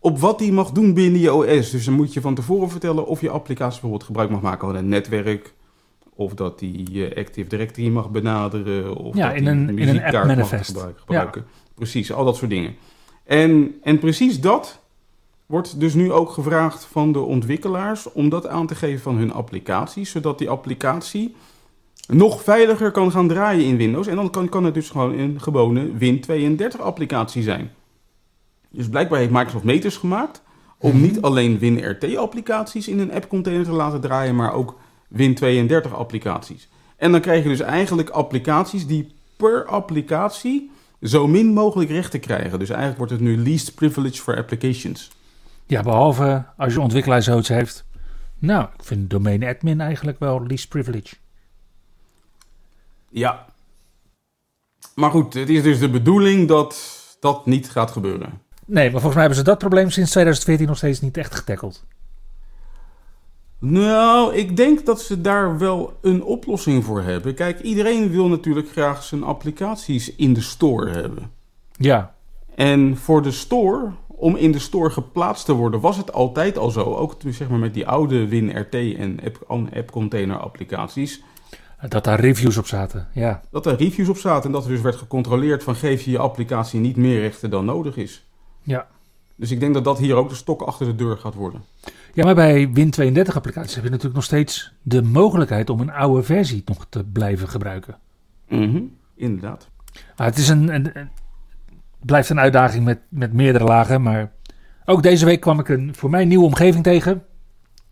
op 0.00 0.18
wat 0.18 0.38
die 0.38 0.52
mag 0.52 0.70
doen 0.70 0.94
binnen 0.94 1.20
je 1.20 1.34
OS. 1.34 1.70
Dus 1.70 1.84
dan 1.84 1.94
moet 1.94 2.12
je 2.12 2.20
van 2.20 2.34
tevoren 2.34 2.70
vertellen 2.70 3.06
of 3.06 3.20
je 3.20 3.30
applicatie 3.30 3.72
bijvoorbeeld 3.72 4.04
gebruik 4.04 4.30
mag 4.30 4.40
maken 4.40 4.68
van 4.68 4.76
een 4.76 4.88
netwerk. 4.88 5.54
Of 6.14 6.34
dat 6.34 6.58
die 6.58 6.92
je 6.92 7.14
Active 7.16 7.48
Directory 7.48 7.88
mag 7.88 8.10
benaderen. 8.10 8.96
Of 8.96 9.16
ja, 9.16 9.28
dat 9.28 9.36
in 9.36 9.46
een, 9.46 9.78
in 9.78 9.88
een 9.88 10.02
app 10.02 10.26
manifest. 10.26 10.74
Mag 10.74 10.92
gebruiken. 10.96 11.46
Precies, 11.74 12.12
al 12.12 12.24
dat 12.24 12.36
soort 12.36 12.50
dingen. 12.50 12.74
En, 13.24 13.74
en 13.82 13.98
precies 13.98 14.40
dat 14.40 14.80
wordt 15.46 15.80
dus 15.80 15.94
nu 15.94 16.12
ook 16.12 16.30
gevraagd 16.30 16.84
van 16.84 17.12
de 17.12 17.18
ontwikkelaars 17.18 18.12
om 18.12 18.28
dat 18.28 18.46
aan 18.46 18.66
te 18.66 18.74
geven 18.74 19.00
van 19.00 19.16
hun 19.16 19.32
applicaties, 19.32 20.10
zodat 20.10 20.38
die 20.38 20.50
applicatie 20.50 21.34
nog 22.06 22.42
veiliger 22.42 22.90
kan 22.90 23.10
gaan 23.10 23.28
draaien 23.28 23.64
in 23.64 23.76
Windows. 23.76 24.06
En 24.06 24.16
dan 24.16 24.30
kan, 24.30 24.48
kan 24.48 24.64
het 24.64 24.74
dus 24.74 24.90
gewoon 24.90 25.18
een 25.18 25.40
gewone 25.40 25.88
Win32 25.88 26.80
applicatie 26.80 27.42
zijn. 27.42 27.70
Dus 28.70 28.88
blijkbaar 28.88 29.18
heeft 29.18 29.30
Microsoft 29.30 29.64
meters 29.64 29.96
gemaakt 29.96 30.42
om 30.78 30.92
mhm. 30.92 31.00
niet 31.00 31.22
alleen 31.22 31.58
WinRT-applicaties 31.58 32.88
in 32.88 32.98
een 32.98 33.12
app-container 33.12 33.64
te 33.64 33.72
laten 33.72 34.00
draaien, 34.00 34.36
maar 34.36 34.52
ook 34.52 34.78
Win32-applicaties. 35.12 36.68
En 36.96 37.12
dan 37.12 37.20
krijg 37.20 37.42
je 37.42 37.48
dus 37.48 37.60
eigenlijk 37.60 38.08
applicaties 38.08 38.86
die 38.86 39.14
per 39.36 39.66
applicatie 39.66 40.70
zo 41.02 41.26
min 41.26 41.52
mogelijk 41.52 41.90
rechten 41.90 42.20
krijgen. 42.20 42.58
Dus 42.58 42.68
eigenlijk 42.68 42.98
wordt 42.98 43.12
het 43.12 43.20
nu 43.20 43.38
least 43.38 43.74
privilege 43.74 44.22
for 44.22 44.36
applications. 44.36 45.10
Ja, 45.66 45.82
behalve 45.82 46.44
als 46.56 46.72
je 46.72 46.80
ontwikkelaar 46.80 47.22
zoiets 47.22 47.48
heeft. 47.48 47.84
Nou, 48.38 48.64
ik 48.78 48.84
vind 48.84 49.10
domain 49.10 49.44
admin 49.44 49.80
eigenlijk 49.80 50.18
wel 50.18 50.46
least 50.46 50.68
privilege. 50.68 51.14
Ja. 53.10 53.46
Maar 54.94 55.10
goed, 55.10 55.34
het 55.34 55.48
is 55.48 55.62
dus 55.62 55.78
de 55.78 55.90
bedoeling 55.90 56.48
dat 56.48 56.98
dat 57.20 57.46
niet 57.46 57.70
gaat 57.70 57.90
gebeuren. 57.90 58.40
Nee, 58.70 58.82
maar 58.82 59.00
volgens 59.00 59.14
mij 59.14 59.20
hebben 59.20 59.38
ze 59.38 59.44
dat 59.44 59.58
probleem 59.58 59.90
sinds 59.90 60.10
2014 60.10 60.66
nog 60.66 60.76
steeds 60.76 61.00
niet 61.00 61.16
echt 61.16 61.34
getackeld. 61.34 61.84
Nou, 63.58 64.34
ik 64.34 64.56
denk 64.56 64.86
dat 64.86 65.00
ze 65.00 65.20
daar 65.20 65.58
wel 65.58 65.98
een 66.00 66.22
oplossing 66.22 66.84
voor 66.84 67.02
hebben. 67.02 67.34
Kijk, 67.34 67.60
iedereen 67.60 68.10
wil 68.10 68.28
natuurlijk 68.28 68.68
graag 68.70 69.02
zijn 69.02 69.22
applicaties 69.22 70.14
in 70.14 70.32
de 70.32 70.40
store 70.40 70.90
hebben. 70.90 71.30
Ja. 71.76 72.14
En 72.54 72.96
voor 72.96 73.22
de 73.22 73.30
store, 73.30 73.90
om 74.06 74.36
in 74.36 74.52
de 74.52 74.58
store 74.58 74.90
geplaatst 74.90 75.44
te 75.44 75.52
worden, 75.52 75.80
was 75.80 75.96
het 75.96 76.12
altijd 76.12 76.58
al 76.58 76.70
zo. 76.70 76.94
Ook 76.94 77.16
zeg 77.28 77.48
maar 77.48 77.58
met 77.58 77.74
die 77.74 77.86
oude 77.86 78.28
WinRT 78.28 78.74
en 78.74 79.20
app, 79.74 79.90
container 79.90 80.38
applicaties. 80.38 81.22
Dat 81.88 82.04
daar 82.04 82.20
reviews 82.20 82.56
op 82.56 82.66
zaten, 82.66 83.08
ja. 83.14 83.42
Dat 83.50 83.66
er 83.66 83.76
reviews 83.76 84.08
op 84.08 84.18
zaten 84.18 84.44
en 84.44 84.52
dat 84.52 84.64
er 84.64 84.70
dus 84.70 84.80
werd 84.80 84.96
gecontroleerd 84.96 85.62
van 85.62 85.74
geef 85.74 86.02
je 86.02 86.10
je 86.10 86.18
applicatie 86.18 86.80
niet 86.80 86.96
meer 86.96 87.20
rechten 87.20 87.50
dan 87.50 87.64
nodig 87.64 87.96
is. 87.96 88.27
Ja. 88.68 88.86
Dus 89.36 89.50
ik 89.50 89.60
denk 89.60 89.74
dat 89.74 89.84
dat 89.84 89.98
hier 89.98 90.14
ook 90.14 90.28
de 90.28 90.34
stok 90.34 90.62
achter 90.62 90.86
de 90.86 90.94
deur 90.94 91.16
gaat 91.16 91.34
worden. 91.34 91.62
Ja, 92.14 92.24
maar 92.24 92.34
bij 92.34 92.68
Win32 92.68 93.34
applicaties 93.34 93.74
heb 93.74 93.84
je 93.84 93.90
natuurlijk 93.90 94.14
nog 94.14 94.24
steeds 94.24 94.72
de 94.82 95.02
mogelijkheid 95.02 95.70
om 95.70 95.80
een 95.80 95.90
oude 95.90 96.22
versie 96.22 96.62
nog 96.64 96.86
te 96.88 97.04
blijven 97.04 97.48
gebruiken. 97.48 97.98
Mm 98.48 98.96
Inderdaad. 99.14 99.68
Maar 100.16 100.26
het 100.26 100.38
is 100.38 100.48
een, 100.48 100.74
een, 100.74 101.10
blijft 101.98 102.30
een 102.30 102.40
uitdaging 102.40 102.84
met, 102.84 102.98
met 103.08 103.32
meerdere 103.32 103.64
lagen. 103.64 104.02
Maar 104.02 104.32
ook 104.84 105.02
deze 105.02 105.24
week 105.24 105.40
kwam 105.40 105.60
ik 105.60 105.68
een 105.68 105.94
voor 105.94 106.10
mij 106.10 106.24
nieuwe 106.24 106.44
omgeving 106.44 106.84
tegen. 106.84 107.24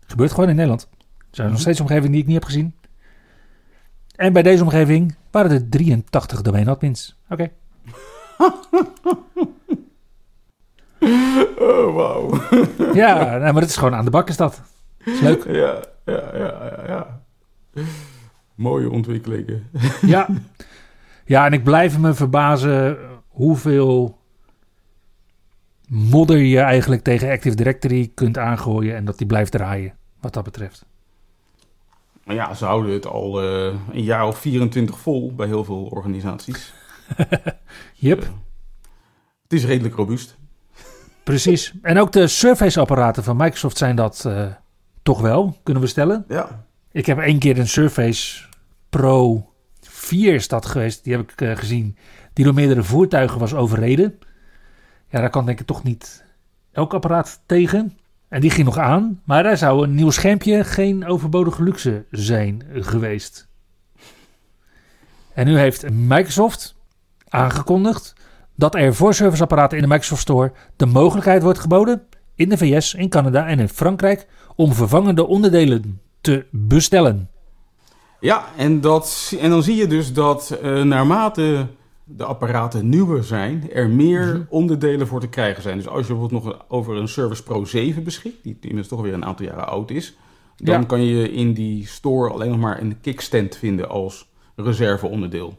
Gebeurt 0.05 0.31
gewoon 0.31 0.49
in 0.49 0.55
Nederland. 0.55 0.89
Er 0.91 1.25
zijn 1.31 1.47
nog 1.47 1.55
mhm. 1.55 1.65
steeds 1.65 1.81
omgevingen 1.81 2.11
die 2.11 2.21
ik 2.21 2.27
niet 2.27 2.35
heb 2.35 2.45
gezien. 2.45 2.75
En 4.15 4.33
bij 4.33 4.43
deze 4.43 4.63
omgeving 4.63 5.15
waren 5.31 5.51
er 5.51 5.69
83 5.69 6.41
domeinadmins. 6.41 7.17
Oké. 7.29 7.51
oh, 11.59 11.95
wauw. 11.95 12.39
ja, 12.93 13.37
maar 13.37 13.61
het 13.61 13.69
is 13.69 13.77
gewoon 13.77 13.95
aan 13.95 14.05
de 14.05 14.11
bak 14.11 14.29
is 14.29 14.37
dat. 14.37 14.61
Is 15.03 15.19
leuk. 15.19 15.45
Ja, 15.45 15.83
ja, 16.05 16.37
ja, 16.37 16.83
ja. 16.87 17.21
Mooie 18.55 18.89
ontwikkelingen. 18.89 19.69
ja. 20.01 20.27
ja, 21.25 21.45
en 21.45 21.53
ik 21.53 21.63
blijf 21.63 21.97
me 21.97 22.13
verbazen 22.13 22.97
hoeveel 23.27 24.17
modder 25.87 26.37
je 26.37 26.59
eigenlijk 26.59 27.03
tegen 27.03 27.31
Active 27.31 27.55
Directory 27.55 28.11
kunt 28.13 28.37
aangooien 28.37 28.95
en 28.95 29.05
dat 29.05 29.17
die 29.17 29.27
blijft 29.27 29.51
draaien, 29.51 29.93
wat 30.21 30.33
dat 30.33 30.43
betreft. 30.43 30.85
Ja, 32.23 32.53
ze 32.53 32.65
houden 32.65 32.93
het 32.93 33.07
al 33.07 33.43
uh, 33.43 33.73
een 33.91 34.03
jaar 34.03 34.27
of 34.27 34.37
24 34.37 34.99
vol 34.99 35.35
bij 35.35 35.47
heel 35.47 35.63
veel 35.63 35.83
organisaties. 35.83 36.73
yep. 37.95 38.21
Uh, 38.21 38.27
het 39.43 39.53
is 39.53 39.65
redelijk 39.65 39.95
robuust. 39.95 40.37
Precies. 41.27 41.73
En 41.81 41.99
ook 41.99 42.11
de 42.11 42.27
Surface-apparaten 42.27 43.23
van 43.23 43.37
Microsoft 43.37 43.77
zijn 43.77 43.95
dat 43.95 44.23
uh, 44.27 44.45
toch 45.03 45.21
wel, 45.21 45.57
kunnen 45.63 45.83
we 45.83 45.89
stellen. 45.89 46.25
Ja. 46.27 46.65
Ik 46.91 47.05
heb 47.05 47.19
één 47.19 47.39
keer 47.39 47.59
een 47.59 47.67
Surface 47.67 48.43
Pro 48.89 49.49
4 49.81 50.33
is 50.33 50.47
dat 50.47 50.65
geweest, 50.65 51.03
die 51.03 51.13
heb 51.13 51.31
ik 51.31 51.57
gezien, 51.57 51.97
die 52.33 52.45
door 52.45 52.53
meerdere 52.53 52.83
voertuigen 52.83 53.39
was 53.39 53.53
overreden. 53.53 54.19
Ja, 55.09 55.19
daar 55.19 55.29
kan 55.29 55.45
denk 55.45 55.59
ik 55.59 55.65
toch 55.65 55.83
niet 55.83 56.25
elk 56.71 56.93
apparaat 56.93 57.41
tegen. 57.45 57.97
En 58.27 58.41
die 58.41 58.51
ging 58.51 58.65
nog 58.65 58.77
aan, 58.77 59.21
maar 59.23 59.43
daar 59.43 59.57
zou 59.57 59.83
een 59.83 59.95
nieuw 59.95 60.11
schermpje 60.11 60.63
geen 60.63 61.05
overbodige 61.05 61.63
luxe 61.63 62.05
zijn 62.11 62.63
geweest. 62.71 63.47
En 65.33 65.45
nu 65.45 65.57
heeft 65.57 65.89
Microsoft 65.89 66.75
aangekondigd 67.29 68.15
dat 68.57 68.75
er 68.75 68.95
voor 68.95 69.13
serviceapparaten 69.13 69.77
in 69.77 69.83
de 69.83 69.89
Microsoft 69.89 70.21
Store 70.21 70.51
de 70.75 70.85
mogelijkheid 70.85 71.43
wordt 71.43 71.59
geboden 71.59 72.01
in 72.35 72.49
de 72.49 72.57
VS, 72.57 72.93
in 72.93 73.09
Canada 73.09 73.47
en 73.47 73.59
in 73.59 73.69
Frankrijk 73.69 74.27
om 74.55 74.73
vervangende 74.73 75.27
onderdelen 75.27 76.01
te 76.21 76.45
bestellen. 76.51 77.29
Ja, 78.19 78.45
en, 78.57 78.81
dat, 78.81 79.33
en 79.39 79.49
dan 79.49 79.63
zie 79.63 79.75
je 79.75 79.87
dus 79.87 80.13
dat 80.13 80.59
uh, 80.63 80.83
naarmate 80.83 81.67
de 82.03 82.23
apparaten 82.23 82.89
nieuwer 82.89 83.23
zijn, 83.23 83.71
er 83.73 83.89
meer 83.89 84.25
mhm. 84.25 84.41
onderdelen 84.49 85.07
voor 85.07 85.19
te 85.19 85.27
krijgen 85.27 85.63
zijn. 85.63 85.77
Dus 85.77 85.87
als 85.87 86.07
je 86.07 86.13
bijvoorbeeld 86.13 86.43
nog 86.43 86.65
over 86.67 86.95
een 86.95 87.07
Service 87.07 87.43
Pro 87.43 87.65
7 87.65 88.03
beschikt, 88.03 88.43
die 88.43 88.57
inmiddels 88.59 88.87
toch 88.87 89.01
weer 89.01 89.13
een 89.13 89.25
aantal 89.25 89.45
jaren 89.45 89.67
oud 89.67 89.91
is, 89.91 90.17
dan 90.55 90.85
kan 90.85 91.01
je 91.01 91.31
in 91.31 91.53
die 91.53 91.87
store 91.87 92.29
alleen 92.29 92.49
nog 92.49 92.59
maar 92.59 92.81
een 92.81 93.01
kickstand 93.01 93.55
vinden 93.55 93.89
als 93.89 94.29
reserveonderdeel. 94.55 95.57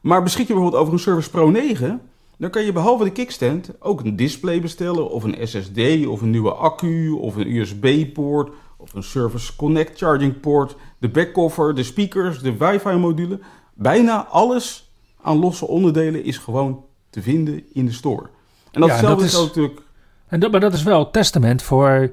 Maar 0.00 0.22
beschik 0.22 0.46
je 0.46 0.52
bijvoorbeeld 0.52 0.82
over 0.82 0.92
een 0.92 1.00
Service 1.00 1.30
Pro 1.30 1.50
9, 1.50 2.00
dan 2.40 2.50
kan 2.50 2.64
je 2.64 2.72
behalve 2.72 3.04
de 3.04 3.12
kickstand 3.12 3.70
ook 3.78 4.00
een 4.00 4.16
display 4.16 4.60
bestellen, 4.60 5.10
of 5.10 5.24
een 5.24 5.48
SSD, 5.48 6.06
of 6.06 6.20
een 6.20 6.30
nieuwe 6.30 6.52
accu, 6.52 7.10
of 7.10 7.36
een 7.36 7.56
USB-poort, 7.56 8.50
of 8.76 8.94
een 8.94 9.02
Service 9.02 9.56
Connect 9.56 9.98
charging 9.98 10.40
port, 10.40 10.76
de 10.98 11.08
backcover, 11.08 11.74
de 11.74 11.82
speakers, 11.82 12.38
de 12.38 12.56
wifi 12.56 12.96
module. 12.96 13.40
Bijna 13.74 14.26
alles 14.26 14.92
aan 15.22 15.38
losse 15.38 15.66
onderdelen 15.66 16.24
is 16.24 16.38
gewoon 16.38 16.84
te 17.10 17.22
vinden 17.22 17.62
in 17.72 17.86
de 17.86 17.92
store. 17.92 18.26
En 18.70 18.80
datzelfde 18.80 19.24
is, 19.24 19.36
ook 19.36 19.46
natuurlijk... 19.46 19.80
En 20.26 20.40
dat, 20.40 20.50
maar 20.50 20.60
dat 20.60 20.72
is 20.72 20.82
wel 20.82 21.10
testament 21.10 21.62
voor 21.62 22.12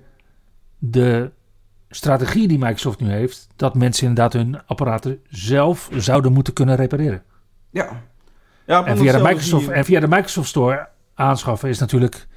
de 0.77 1.31
strategie 1.89 2.47
die 2.47 2.57
Microsoft 2.57 2.99
nu 2.99 3.09
heeft... 3.09 3.47
dat 3.55 3.75
mensen 3.75 4.07
inderdaad 4.07 4.33
hun 4.33 4.65
apparaten 4.65 5.19
zelf 5.29 5.89
zouden 5.95 6.33
moeten 6.33 6.53
kunnen 6.53 6.75
repareren. 6.75 7.23
Ja. 7.69 8.03
Ja 8.67 8.86
en, 8.86 8.97
via 8.97 9.12
de 9.12 9.23
Microsoft, 9.23 9.67
en 9.67 9.86
via 9.86 9.99
de 9.99 10.08
Microsoft 10.08 10.47
Store 10.47 10.88
aanschaffen 11.13 11.69
is 11.69 11.80
natuurlijk... 11.80 12.27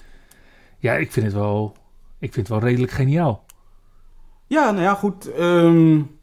Ja, 0.79 0.95
ik 0.95 1.13
vind 1.13 1.27
het 1.27 1.35
wel, 1.35 1.77
ik 2.19 2.33
vind 2.33 2.49
het 2.49 2.59
wel 2.59 2.69
redelijk 2.69 2.93
geniaal. 2.93 3.45
Ja, 4.47 4.71
nou 4.71 4.83
ja, 4.83 4.95
goed. 4.95 5.39
Um, 5.39 6.19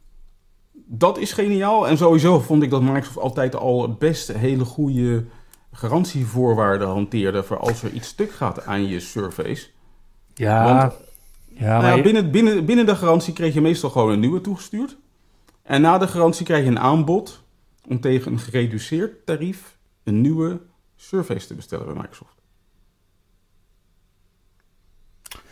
dat 0.72 1.18
is 1.18 1.32
geniaal. 1.32 1.88
En 1.88 1.96
sowieso 1.96 2.40
vond 2.40 2.62
ik 2.62 2.70
dat 2.70 2.82
Microsoft 2.82 3.18
altijd 3.18 3.56
al 3.56 3.92
best 3.92 4.32
hele 4.32 4.64
goede 4.64 5.24
garantievoorwaarden 5.72 6.88
hanteerde 6.88 7.42
voor 7.42 7.58
als 7.58 7.82
er 7.82 7.92
iets 7.92 8.08
stuk 8.08 8.32
gaat 8.32 8.66
aan 8.66 8.88
je 8.88 9.00
Surface. 9.00 9.68
Ja, 10.34 10.64
Want, 10.64 10.92
ja, 11.48 11.80
nou 11.80 11.96
ja 11.96 12.02
binnen, 12.02 12.30
binnen, 12.30 12.64
binnen 12.64 12.86
de 12.86 12.96
garantie 12.96 13.32
kreeg 13.32 13.54
je 13.54 13.60
meestal 13.60 13.90
gewoon 13.90 14.10
een 14.10 14.20
nieuwe 14.20 14.40
toegestuurd. 14.40 14.96
En 15.62 15.80
na 15.80 15.98
de 15.98 16.08
garantie 16.08 16.44
krijg 16.44 16.64
je 16.64 16.70
een 16.70 16.78
aanbod 16.78 17.42
om 17.88 18.00
tegen 18.00 18.32
een 18.32 18.38
gereduceerd 18.38 19.26
tarief 19.26 19.77
een 20.08 20.20
nieuwe 20.20 20.60
Surface 20.96 21.46
te 21.46 21.54
bestellen 21.54 21.86
bij 21.86 21.94
Microsoft. 21.94 22.36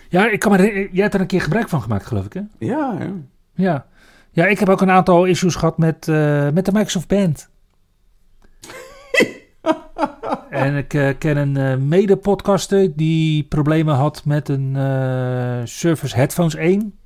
Ja, 0.08 0.30
ik 0.30 0.40
kan 0.40 0.52
me, 0.52 0.88
jij 0.92 1.02
hebt 1.02 1.14
er 1.14 1.20
een 1.20 1.26
keer 1.26 1.40
gebruik 1.40 1.68
van 1.68 1.82
gemaakt, 1.82 2.06
geloof 2.06 2.24
ik, 2.24 2.32
hè? 2.32 2.42
Ja, 2.58 2.96
ja. 2.98 3.12
Ja, 3.54 3.86
ja, 4.30 4.46
ik 4.46 4.58
heb 4.58 4.68
ook 4.68 4.80
een 4.80 4.90
aantal 4.90 5.24
issues 5.24 5.54
gehad 5.54 5.78
met, 5.78 6.06
uh, 6.06 6.50
met 6.50 6.64
de 6.64 6.72
Microsoft 6.72 7.08
Band. 7.08 7.50
en 10.50 10.76
ik 10.76 10.94
uh, 10.94 11.10
ken 11.18 11.36
een 11.36 11.56
uh, 11.56 11.86
mede-podcaster 11.86 12.96
die 12.96 13.44
problemen 13.44 13.94
had 13.94 14.24
met 14.24 14.48
een 14.48 14.72
Surface 15.68 16.16
Headphones 16.16 16.54
1. 16.54 16.98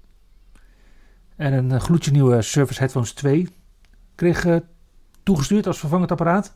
En 1.36 1.52
een 1.52 1.80
gloedje 1.80 2.10
nieuwe 2.10 2.42
Surface 2.42 2.78
Headphones 2.78 3.12
2 3.12 3.48
kreeg 4.14 4.60
toegestuurd 5.22 5.66
als 5.66 5.78
vervangend 5.78 6.10
apparaat. 6.10 6.54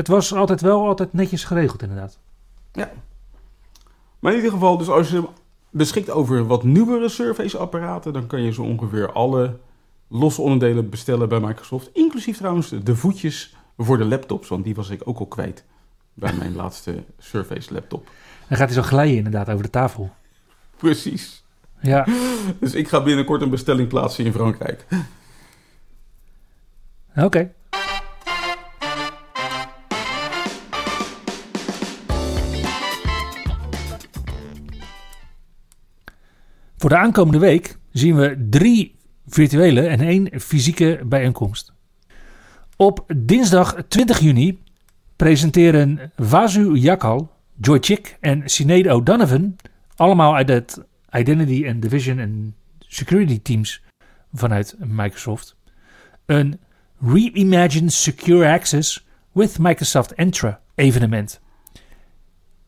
Het 0.00 0.08
was 0.08 0.34
altijd 0.34 0.60
wel 0.60 0.86
altijd 0.86 1.12
netjes 1.12 1.44
geregeld 1.44 1.82
inderdaad. 1.82 2.18
Ja. 2.72 2.90
Maar 4.18 4.32
in 4.32 4.38
ieder 4.38 4.52
geval, 4.52 4.76
dus 4.76 4.88
als 4.88 5.10
je 5.10 5.28
beschikt 5.70 6.10
over 6.10 6.46
wat 6.46 6.64
nieuwere 6.64 7.08
Surface 7.08 7.58
apparaten, 7.58 8.12
dan 8.12 8.26
kan 8.26 8.42
je 8.42 8.52
zo 8.52 8.62
ongeveer 8.62 9.12
alle 9.12 9.58
losse 10.08 10.42
onderdelen 10.42 10.88
bestellen 10.88 11.28
bij 11.28 11.40
Microsoft. 11.40 11.90
Inclusief 11.92 12.36
trouwens 12.36 12.68
de 12.68 12.96
voetjes 12.96 13.56
voor 13.76 13.98
de 13.98 14.04
laptops, 14.04 14.48
want 14.48 14.64
die 14.64 14.74
was 14.74 14.90
ik 14.90 15.00
ook 15.04 15.18
al 15.18 15.26
kwijt 15.26 15.64
bij 16.14 16.32
mijn 16.32 16.54
laatste 16.62 17.04
Surface 17.18 17.72
laptop. 17.72 18.10
Dan 18.48 18.58
gaat 18.58 18.68
hij 18.68 18.82
zo 18.82 18.88
glijden 18.88 19.16
inderdaad 19.16 19.48
over 19.48 19.62
de 19.62 19.70
tafel. 19.70 20.10
Precies. 20.76 21.44
Ja. 21.80 22.06
Dus 22.60 22.74
ik 22.74 22.88
ga 22.88 23.02
binnenkort 23.02 23.42
een 23.42 23.50
bestelling 23.50 23.88
plaatsen 23.88 24.24
in 24.24 24.32
Frankrijk. 24.32 24.86
Oké. 27.16 27.52
Voor 36.80 36.90
de 36.90 36.96
aankomende 36.96 37.38
week 37.38 37.76
zien 37.92 38.16
we 38.16 38.46
drie 38.50 38.96
virtuele 39.26 39.86
en 39.86 40.00
één 40.00 40.40
fysieke 40.40 41.00
bijeenkomst. 41.04 41.72
Op 42.76 43.04
dinsdag 43.16 43.76
20 43.88 44.18
juni 44.18 44.62
presenteren 45.16 46.12
Vasu 46.16 46.74
Yakal, 46.76 47.32
Joy 47.60 47.78
Chick 47.80 48.16
en 48.20 48.42
Sinead 48.44 48.86
O'Donovan, 48.86 49.56
allemaal 49.96 50.34
uit 50.34 50.48
het 50.48 50.84
Identity 51.12 51.68
and 51.68 51.82
Division 51.82 52.18
en 52.18 52.54
Security 52.78 53.40
teams 53.42 53.82
vanuit 54.32 54.76
Microsoft, 54.78 55.56
een 56.26 56.60
Reimagined 57.00 57.92
Secure 57.92 58.52
Access 58.52 59.06
with 59.32 59.58
Microsoft 59.58 60.12
Entra 60.12 60.60
evenement. 60.74 61.40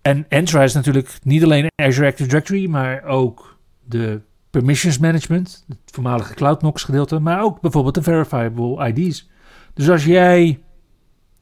En 0.03 0.27
Entra 0.29 0.63
is 0.63 0.75
natuurlijk 0.75 1.19
niet 1.23 1.45
alleen 1.45 1.71
Azure 1.75 2.07
Active 2.07 2.29
Directory, 2.29 2.67
maar 2.67 3.05
ook 3.05 3.52
de 3.85 4.21
permissions 4.51 4.99
management, 4.99 5.65
het 5.69 5.79
voormalige 5.85 6.35
CloudNox 6.35 6.83
gedeelte, 6.83 7.19
maar 7.19 7.43
ook 7.43 7.61
bijvoorbeeld 7.61 7.95
de 7.95 8.03
verifiable 8.03 8.93
IDs. 8.93 9.29
Dus 9.75 9.91
als 9.91 10.05
jij 10.05 10.63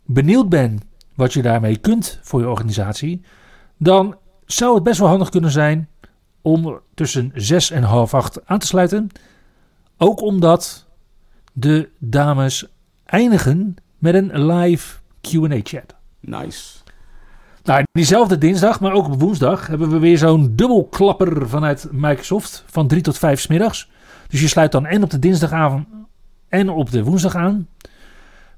benieuwd 0.05 0.49
bent 0.49 0.83
wat 1.15 1.33
je 1.33 1.43
daarmee 1.43 1.77
kunt 1.77 2.19
voor 2.23 2.41
je 2.41 2.49
organisatie, 2.49 3.23
dan 3.77 4.17
zou 4.47 4.75
het 4.75 4.83
best 4.83 4.99
wel 4.99 5.09
handig 5.09 5.29
kunnen 5.29 5.51
zijn 5.51 5.89
om 6.43 6.81
tussen 6.95 7.31
6 7.35 7.71
en 7.71 7.83
half 7.83 8.15
8 8.15 8.47
aan 8.47 8.59
te 8.59 8.67
sluiten. 8.67 9.09
Ook 9.97 10.21
omdat 10.21 10.87
de 11.53 11.89
dames 11.99 12.67
eindigen 13.05 13.75
met 13.99 14.15
een 14.15 14.47
live 14.47 14.99
QA-chat. 15.21 15.95
Nice. 16.21 16.79
Nou, 17.65 17.85
diezelfde 17.93 18.39
dinsdag, 18.39 18.81
maar 18.81 18.93
ook 18.93 19.07
op 19.07 19.21
woensdag, 19.21 19.67
hebben 19.67 19.91
we 19.91 19.99
weer 19.99 20.19
zo'n 20.19 20.53
dubbelklapper 20.57 21.49
vanuit 21.49 21.89
Microsoft 21.91 22.65
van 22.67 22.87
3 22.89 23.03
tot 23.03 23.19
5 23.19 23.41
smiddags. 23.41 23.91
Dus 24.29 24.41
je 24.41 24.49
sluit 24.49 24.73
dan 24.73 24.87
en 24.87 25.03
op 25.03 25.11
de 25.11 25.19
dinsdagavond 25.19 25.87
en 26.49 26.69
op 26.69 26.91
de 26.91 27.05
woensdag 27.05 27.35
aan. 27.35 27.69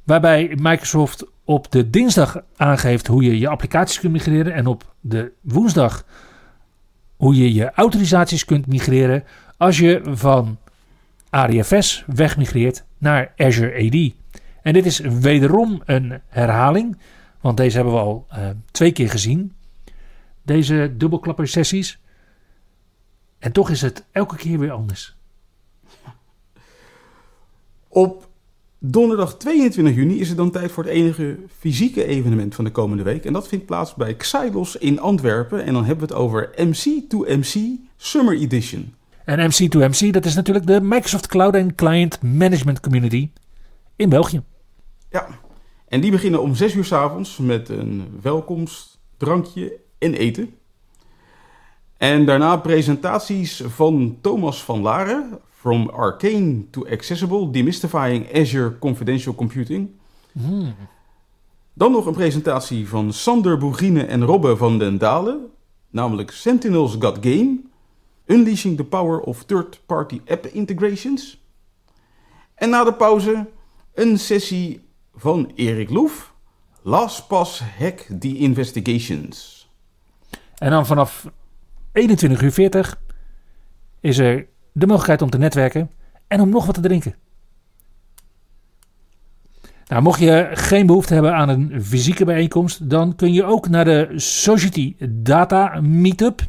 Waarbij 0.04 0.58
Microsoft 0.60 1.26
op 1.44 1.72
de 1.72 1.90
dinsdag 1.90 2.42
aangeeft 2.56 3.06
hoe 3.06 3.22
je 3.22 3.38
je 3.38 3.48
applicaties 3.48 4.00
kunt 4.00 4.12
migreren. 4.12 4.54
En 4.54 4.66
op 4.66 4.94
de 5.00 5.32
woensdag 5.40 6.04
hoe 7.16 7.36
je 7.36 7.54
je 7.54 7.72
autorisaties 7.72 8.44
kunt 8.44 8.66
migreren. 8.66 9.24
Als 9.56 9.78
je 9.78 10.00
van 10.04 10.58
ADFS 11.30 12.04
wegmigreert 12.06 12.84
naar 12.98 13.32
Azure 13.36 13.86
AD. 13.86 14.12
En 14.62 14.72
dit 14.72 14.86
is 14.86 14.98
wederom 14.98 15.82
een 15.84 16.20
herhaling. 16.28 16.96
Want 17.42 17.56
deze 17.56 17.76
hebben 17.76 17.94
we 17.94 18.00
al 18.00 18.26
uh, 18.32 18.48
twee 18.70 18.92
keer 18.92 19.10
gezien. 19.10 19.52
Deze 20.42 20.94
dubbelklapper 20.96 21.48
sessies. 21.48 22.00
En 23.38 23.52
toch 23.52 23.70
is 23.70 23.82
het 23.82 24.04
elke 24.10 24.36
keer 24.36 24.58
weer 24.58 24.70
anders. 24.70 25.16
Op 27.88 28.28
donderdag 28.78 29.36
22 29.36 29.94
juni 29.94 30.20
is 30.20 30.28
het 30.28 30.36
dan 30.36 30.50
tijd 30.50 30.72
voor 30.72 30.84
het 30.84 30.92
enige 30.92 31.38
fysieke 31.58 32.04
evenement 32.04 32.54
van 32.54 32.64
de 32.64 32.70
komende 32.70 33.02
week. 33.02 33.24
En 33.24 33.32
dat 33.32 33.48
vindt 33.48 33.66
plaats 33.66 33.94
bij 33.94 34.14
Xylos 34.14 34.76
in 34.76 35.00
Antwerpen. 35.00 35.64
En 35.64 35.72
dan 35.72 35.84
hebben 35.84 36.08
we 36.08 36.14
het 36.14 36.22
over 36.22 36.50
MC2MC 36.56 37.58
Summer 37.96 38.36
Edition. 38.36 38.94
En 39.24 39.52
MC2MC, 39.52 40.10
dat 40.10 40.24
is 40.24 40.34
natuurlijk 40.34 40.66
de 40.66 40.80
Microsoft 40.80 41.26
Cloud 41.26 41.54
and 41.54 41.74
Client 41.74 42.22
Management 42.22 42.80
Community 42.80 43.30
in 43.96 44.08
België. 44.08 44.42
Ja, 45.10 45.26
en 45.92 46.00
die 46.00 46.10
beginnen 46.10 46.42
om 46.42 46.54
6 46.54 46.74
uur 46.74 46.84
s 46.84 46.92
avonds 46.92 47.36
met 47.36 47.68
een 47.68 48.18
welkomstdrankje 48.22 49.80
en 49.98 50.14
eten. 50.14 50.54
En 51.96 52.24
daarna 52.24 52.56
presentaties 52.56 53.62
van 53.66 54.18
Thomas 54.20 54.64
van 54.64 54.80
Laren, 54.80 55.38
From 55.50 55.88
Arcane 55.88 56.70
to 56.70 56.86
Accessible, 56.86 57.50
Demystifying 57.50 58.34
Azure 58.34 58.78
Confidential 58.78 59.34
Computing. 59.34 59.90
Hmm. 60.32 60.74
Dan 61.72 61.92
nog 61.92 62.06
een 62.06 62.14
presentatie 62.14 62.88
van 62.88 63.12
Sander 63.12 63.58
Boegine 63.58 64.04
en 64.04 64.24
Robbe 64.24 64.56
van 64.56 64.78
den 64.78 64.98
Dalen, 64.98 65.46
namelijk 65.90 66.30
Sentinels 66.30 66.96
Got 66.98 67.18
Game, 67.20 67.60
Unleashing 68.26 68.76
the 68.76 68.84
Power 68.84 69.20
of 69.20 69.44
Third-Party 69.44 70.20
App 70.26 70.46
Integrations. 70.46 71.40
En 72.54 72.70
na 72.70 72.84
de 72.84 72.94
pauze 72.94 73.48
een 73.94 74.18
sessie 74.18 74.81
van 75.14 75.52
Erik 75.54 75.90
Loef. 75.90 76.34
LastPass 76.82 77.62
Hack 77.78 78.06
the 78.18 78.36
Investigations. 78.36 79.68
En 80.58 80.70
dan 80.70 80.86
vanaf 80.86 81.30
21 81.92 82.42
uur 82.42 82.52
40 82.52 83.00
is 84.00 84.18
er 84.18 84.46
de 84.72 84.86
mogelijkheid 84.86 85.22
om 85.22 85.30
te 85.30 85.38
netwerken 85.38 85.90
en 86.26 86.40
om 86.40 86.48
nog 86.48 86.66
wat 86.66 86.74
te 86.74 86.80
drinken. 86.80 87.14
Nou, 89.86 90.02
mocht 90.02 90.20
je 90.20 90.50
geen 90.52 90.86
behoefte 90.86 91.14
hebben 91.14 91.34
aan 91.34 91.48
een 91.48 91.84
fysieke 91.84 92.24
bijeenkomst, 92.24 92.90
dan 92.90 93.14
kun 93.14 93.32
je 93.32 93.44
ook 93.44 93.68
naar 93.68 93.84
de 93.84 94.12
Society 94.16 94.96
Data 95.08 95.80
Meetup. 95.80 96.40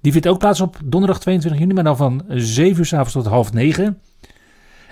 Die 0.00 0.12
vindt 0.12 0.28
ook 0.28 0.38
plaats 0.38 0.60
op 0.60 0.76
donderdag 0.84 1.20
22 1.20 1.60
juni, 1.60 1.74
maar 1.74 1.84
dan 1.84 1.96
van 1.96 2.24
7 2.28 2.78
uur 2.78 2.86
s 2.86 2.92
avonds 2.92 3.12
tot 3.12 3.26
half 3.26 3.52
9. 3.52 4.00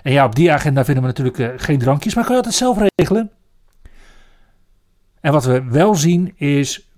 En 0.02 0.12
ja, 0.12 0.24
op 0.24 0.34
die 0.34 0.52
agenda 0.52 0.84
vinden 0.84 1.02
we 1.02 1.08
natuurlijk 1.08 1.38
uh, 1.38 1.48
geen 1.56 1.78
drankjes, 1.78 2.14
maar 2.14 2.24
kan 2.24 2.32
je 2.32 2.38
altijd 2.38 2.58
zelf 2.58 2.78
regelen. 2.94 3.30
En 5.20 5.32
wat 5.32 5.44
we 5.44 5.64
wel 5.64 5.94
zien 5.94 6.34
is 6.36 6.88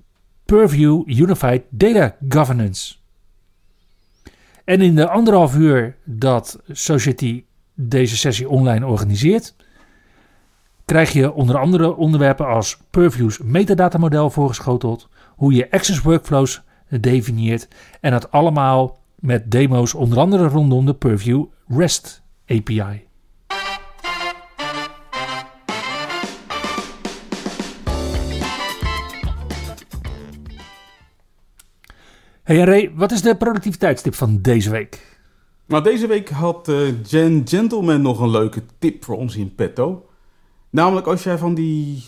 Purview 0.45 1.03
Unified 1.07 1.63
Data 1.69 2.17
Governance. 2.29 2.95
En 4.65 4.81
in 4.81 4.95
de 4.95 5.09
anderhalf 5.09 5.57
uur 5.57 5.97
dat 6.05 6.59
Society 6.69 7.45
deze 7.75 8.17
sessie 8.17 8.49
online 8.49 8.87
organiseert, 8.87 9.55
krijg 10.85 11.13
je 11.13 11.33
onder 11.33 11.59
andere 11.59 11.97
onderwerpen 11.97 12.47
als 12.47 12.79
Purview's 12.91 13.39
metadatamodel 13.39 14.31
voorgeschoteld, 14.31 15.09
hoe 15.37 15.53
je 15.53 15.71
access 15.71 16.03
workflows 16.03 16.63
definieert 16.89 17.69
en 18.01 18.11
dat 18.11 18.31
allemaal 18.31 18.99
met 19.15 19.51
demo's 19.51 19.95
onder 19.95 20.19
andere 20.19 20.49
rondom 20.49 20.87
de 20.87 20.95
Purview 20.95 21.45
REST 21.69 22.20
API. 22.51 23.09
Hey 32.43 32.65
Ray, 32.65 32.93
wat 32.95 33.13
is 33.13 33.23
de 33.23 33.37
productiviteitstip 33.37 34.15
van 34.15 34.41
deze 34.41 34.71
week? 34.71 35.19
Nou, 35.67 35.83
deze 35.83 36.07
week 36.07 36.29
had 36.29 36.69
uh, 36.69 37.05
Jen 37.05 37.43
Gentleman 37.45 38.03
nog 38.03 38.21
een 38.21 38.31
leuke 38.31 38.63
tip 38.79 39.05
voor 39.05 39.17
ons 39.17 39.37
in 39.37 39.55
petto. 39.55 40.09
Namelijk 40.71 41.07
als 41.07 41.23
jij 41.23 41.39
van 41.39 41.55
die 41.55 42.03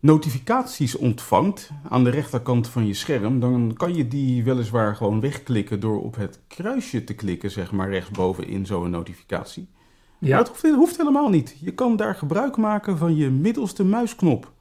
notificaties 0.00 0.96
ontvangt 0.96 1.70
aan 1.88 2.04
de 2.04 2.10
rechterkant 2.10 2.68
van 2.68 2.86
je 2.86 2.94
scherm, 2.94 3.40
dan 3.40 3.74
kan 3.76 3.94
je 3.94 4.08
die 4.08 4.44
weliswaar 4.44 4.96
gewoon 4.96 5.20
wegklikken 5.20 5.80
door 5.80 6.02
op 6.02 6.16
het 6.16 6.40
kruisje 6.48 7.04
te 7.04 7.14
klikken, 7.14 7.50
zeg 7.50 7.72
maar 7.72 7.90
rechtsboven 7.90 8.46
in 8.46 8.66
zo'n 8.66 8.90
notificatie. 8.90 9.68
Ja. 10.18 10.36
Maar 10.36 10.46
hoeft, 10.46 10.62
hoeft 10.62 10.96
helemaal 10.96 11.28
niet. 11.28 11.56
Je 11.60 11.74
kan 11.74 11.96
daar 11.96 12.14
gebruik 12.14 12.56
maken 12.56 12.98
van 12.98 13.16
je 13.16 13.30
middelste 13.30 13.84
muisknop. 13.84 14.52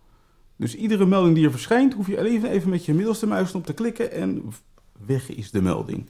Dus 0.55 0.75
iedere 0.75 1.05
melding 1.05 1.35
die 1.35 1.45
er 1.45 1.51
verschijnt, 1.51 1.93
hoef 1.93 2.07
je 2.07 2.17
alleen 2.17 2.45
even 2.45 2.69
met 2.69 2.85
je 2.85 2.93
middelste 2.93 3.27
muisknop 3.27 3.65
te 3.65 3.73
klikken 3.73 4.11
en 4.11 4.43
weg 5.05 5.29
is 5.35 5.51
de 5.51 5.61
melding. 5.61 6.09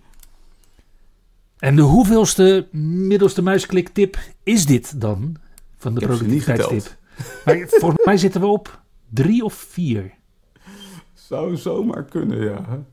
En 1.57 1.75
de 1.75 1.81
hoeveelste 1.81 2.67
middelste 2.71 3.41
muiskliktip 3.41 4.17
is 4.43 4.65
dit 4.65 5.01
dan? 5.01 5.35
Van 5.77 5.93
de 5.93 5.99
productiviteitstip. 5.99 6.97
Maar 7.45 7.65
volgens 7.67 8.05
mij 8.05 8.17
zitten 8.17 8.41
we 8.41 8.47
op 8.47 8.81
drie 9.09 9.43
of 9.43 9.53
vier. 9.53 10.13
Zou 11.13 11.57
zomaar 11.57 12.03
kunnen, 12.05 12.43
ja. 12.43 12.83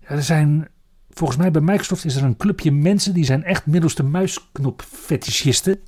Er 0.00 0.22
zijn, 0.22 0.68
volgens 1.10 1.38
mij 1.38 1.50
bij 1.50 1.62
Microsoft 1.62 2.04
is 2.04 2.16
er 2.16 2.24
een 2.24 2.36
clubje 2.36 2.72
mensen 2.72 3.14
die 3.14 3.24
zijn 3.24 3.44
echt 3.44 3.66
middelste 3.66 4.02
muisknop 4.02 4.82
fetischisten. 4.82 5.80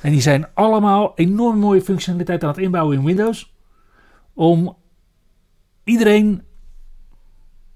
En 0.00 0.10
die 0.10 0.20
zijn 0.20 0.46
allemaal 0.54 1.12
enorm 1.14 1.58
mooie 1.58 1.82
functionaliteit 1.82 2.42
aan 2.42 2.48
het 2.48 2.58
inbouwen 2.58 2.98
in 2.98 3.04
Windows. 3.04 3.54
Om 4.34 4.76
iedereen 5.84 6.42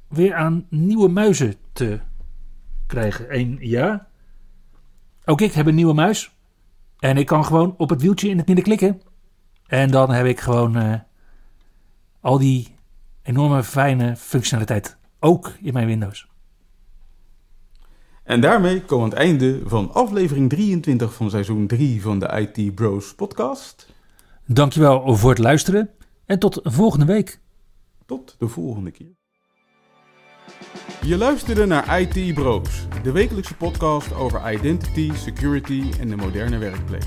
weer 0.09 0.35
aan 0.35 0.67
nieuwe 0.69 1.09
muizen 1.09 1.55
te 1.73 2.01
krijgen. 2.87 3.31
En 3.31 3.57
ja, 3.61 4.09
ook 5.25 5.41
ik 5.41 5.53
heb 5.53 5.67
een 5.67 5.75
nieuwe 5.75 5.95
muis. 5.95 6.35
En 6.99 7.17
ik 7.17 7.27
kan 7.27 7.45
gewoon 7.45 7.75
op 7.77 7.91
het 7.91 8.03
wieltje 8.03 8.29
in 8.29 8.39
het 8.39 8.47
midden 8.47 8.65
klikken. 8.65 9.01
En 9.67 9.91
dan 9.91 10.11
heb 10.11 10.27
ik 10.27 10.41
gewoon 10.41 10.77
uh, 10.77 10.95
al 12.21 12.39
die 12.39 12.77
enorme 13.23 13.63
fijne 13.63 14.17
functionaliteit 14.17 14.97
ook 15.21 15.53
in 15.63 15.73
mijn 15.73 15.87
Windows. 15.87 16.29
En 18.23 18.41
daarmee 18.41 18.85
komen 18.85 19.11
we 19.11 19.17
aan 19.17 19.19
het 19.19 19.29
einde 19.29 19.61
van 19.65 19.93
aflevering 19.93 20.51
23 20.51 21.15
van 21.15 21.31
seizoen 21.31 21.67
3 21.67 22.03
van 22.03 22.19
de 22.19 22.49
IT 22.55 22.75
Bros 22.75 23.15
podcast. 23.15 23.93
Dankjewel 24.47 25.17
voor 25.17 25.31
het 25.31 25.39
luisteren 25.39 25.91
en 26.27 26.39
tot 26.39 26.61
volgende 26.63 27.05
week. 27.05 27.41
Tot 28.07 28.37
de 28.39 28.49
volgende 28.49 28.91
keer. 28.91 29.19
Je 31.05 31.17
luisterde 31.17 31.67
naar 31.67 32.01
IT 32.01 32.35
Bros, 32.35 32.87
de 33.03 33.13
wekelijkse 33.13 33.57
podcast 33.57 34.15
over 34.15 34.53
identity, 34.53 35.13
security 35.15 35.91
en 36.01 36.09
de 36.09 36.17
moderne 36.17 36.59
werkplek. 36.59 37.07